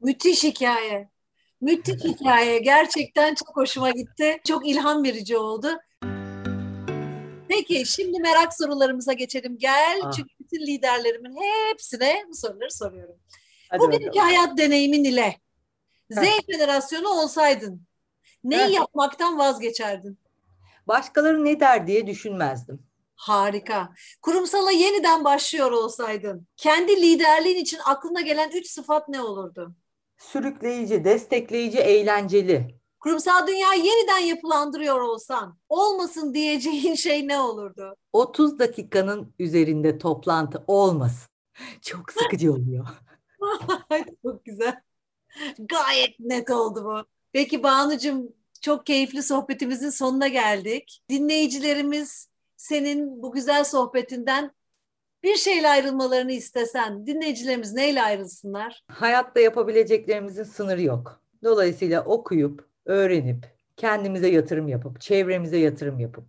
Müthiş 0.00 0.44
hikaye. 0.44 1.08
Müthiş 1.60 2.04
hikaye. 2.04 2.58
Gerçekten 2.58 3.34
çok 3.34 3.56
hoşuma 3.56 3.90
gitti. 3.90 4.36
Çok 4.46 4.68
ilham 4.68 5.04
verici 5.04 5.36
oldu. 5.36 5.68
Peki 7.48 7.86
şimdi 7.86 8.20
merak 8.20 8.54
sorularımıza 8.54 9.12
geçelim. 9.12 9.58
Gel 9.58 10.00
ah. 10.04 10.12
çünkü 10.12 10.30
bütün 10.40 10.66
liderlerimin 10.66 11.36
hepsine 11.70 12.24
bu 12.28 12.34
soruları 12.34 12.70
soruyorum. 12.70 13.16
Hadi 13.68 13.80
Bugünkü 13.80 14.06
bakalım. 14.06 14.24
hayat 14.26 14.58
deneyimin 14.58 15.04
ile 15.04 15.36
Z 16.10 16.22
jenerasyonu 16.48 17.08
olsaydın 17.08 17.82
ne 18.44 18.58
Heh. 18.58 18.72
yapmaktan 18.74 19.38
vazgeçerdin? 19.38 20.18
Başkaları 20.88 21.44
ne 21.44 21.60
der 21.60 21.86
diye 21.86 22.06
düşünmezdim. 22.06 22.82
Harika. 23.14 23.92
Kurumsala 24.22 24.70
yeniden 24.70 25.24
başlıyor 25.24 25.70
olsaydın 25.70 26.46
kendi 26.56 27.02
liderliğin 27.02 27.56
için 27.56 27.78
aklına 27.84 28.20
gelen 28.20 28.50
üç 28.50 28.66
sıfat 28.70 29.08
ne 29.08 29.20
olurdu? 29.22 29.74
Sürükleyici, 30.18 31.04
destekleyici, 31.04 31.78
eğlenceli 31.78 32.77
kurumsal 33.00 33.46
dünya 33.46 33.72
yeniden 33.74 34.18
yapılandırıyor 34.18 35.00
olsan 35.00 35.58
olmasın 35.68 36.34
diyeceğin 36.34 36.94
şey 36.94 37.28
ne 37.28 37.40
olurdu? 37.40 37.96
30 38.12 38.58
dakikanın 38.58 39.34
üzerinde 39.38 39.98
toplantı 39.98 40.64
olmasın. 40.66 41.28
Çok 41.82 42.12
sıkıcı 42.12 42.52
oluyor. 42.52 42.86
çok 44.22 44.44
güzel. 44.44 44.80
Gayet 45.58 46.20
net 46.20 46.50
oldu 46.50 46.84
bu. 46.84 47.04
Peki 47.32 47.62
Banu'cum 47.62 48.28
çok 48.60 48.86
keyifli 48.86 49.22
sohbetimizin 49.22 49.90
sonuna 49.90 50.28
geldik. 50.28 51.02
Dinleyicilerimiz 51.10 52.28
senin 52.56 53.22
bu 53.22 53.32
güzel 53.32 53.64
sohbetinden 53.64 54.50
bir 55.22 55.36
şeyle 55.36 55.68
ayrılmalarını 55.68 56.32
istesen 56.32 57.06
dinleyicilerimiz 57.06 57.72
neyle 57.72 58.02
ayrılsınlar? 58.02 58.84
Hayatta 58.88 59.40
yapabileceklerimizin 59.40 60.42
sınırı 60.42 60.82
yok. 60.82 61.20
Dolayısıyla 61.44 62.04
okuyup 62.04 62.68
öğrenip, 62.88 63.46
kendimize 63.76 64.28
yatırım 64.28 64.68
yapıp, 64.68 65.00
çevremize 65.00 65.58
yatırım 65.58 65.98
yapıp 66.00 66.24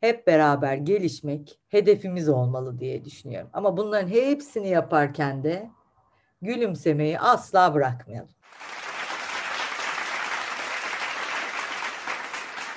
hep 0.00 0.26
beraber 0.26 0.74
gelişmek 0.74 1.60
hedefimiz 1.68 2.28
olmalı 2.28 2.78
diye 2.78 3.04
düşünüyorum. 3.04 3.50
Ama 3.52 3.76
bunların 3.76 4.08
hepsini 4.08 4.68
yaparken 4.68 5.44
de 5.44 5.70
gülümsemeyi 6.42 7.18
asla 7.18 7.74
bırakmayalım. 7.74 8.30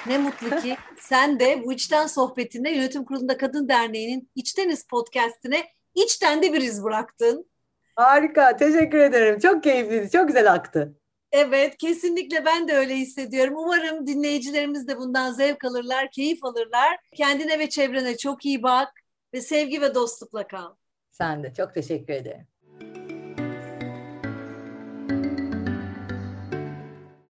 Ne 0.07 0.17
mutlu 0.17 0.49
ki 0.49 0.77
sen 0.99 1.39
de 1.39 1.63
bu 1.65 1.73
içten 1.73 2.07
sohbetinde 2.07 2.69
Yönetim 2.69 3.05
Kurulu'nda 3.05 3.37
Kadın 3.37 3.69
Derneği'nin 3.69 4.29
İçteniz 4.35 4.87
podcastine 4.87 5.65
içten 5.95 6.41
de 6.41 6.53
bir 6.53 6.61
iz 6.61 6.83
bıraktın. 6.83 7.49
Harika, 7.95 8.55
teşekkür 8.55 8.99
ederim. 8.99 9.39
Çok 9.39 9.63
keyifliydi, 9.63 10.09
çok 10.11 10.27
güzel 10.27 10.53
aktı. 10.53 10.95
Evet, 11.37 11.77
kesinlikle 11.77 12.45
ben 12.45 12.67
de 12.67 12.73
öyle 12.73 12.95
hissediyorum. 12.95 13.53
Umarım 13.57 14.07
dinleyicilerimiz 14.07 14.87
de 14.87 14.97
bundan 14.97 15.31
zevk 15.31 15.65
alırlar, 15.65 16.11
keyif 16.11 16.43
alırlar. 16.43 16.97
Kendine 17.15 17.59
ve 17.59 17.69
çevrene 17.69 18.17
çok 18.17 18.45
iyi 18.45 18.63
bak 18.63 18.93
ve 19.33 19.41
sevgi 19.41 19.81
ve 19.81 19.95
dostlukla 19.95 20.47
kal. 20.47 20.75
Sen 21.11 21.43
de 21.43 21.53
çok 21.53 21.73
teşekkür 21.73 22.13
ederim. 22.13 22.47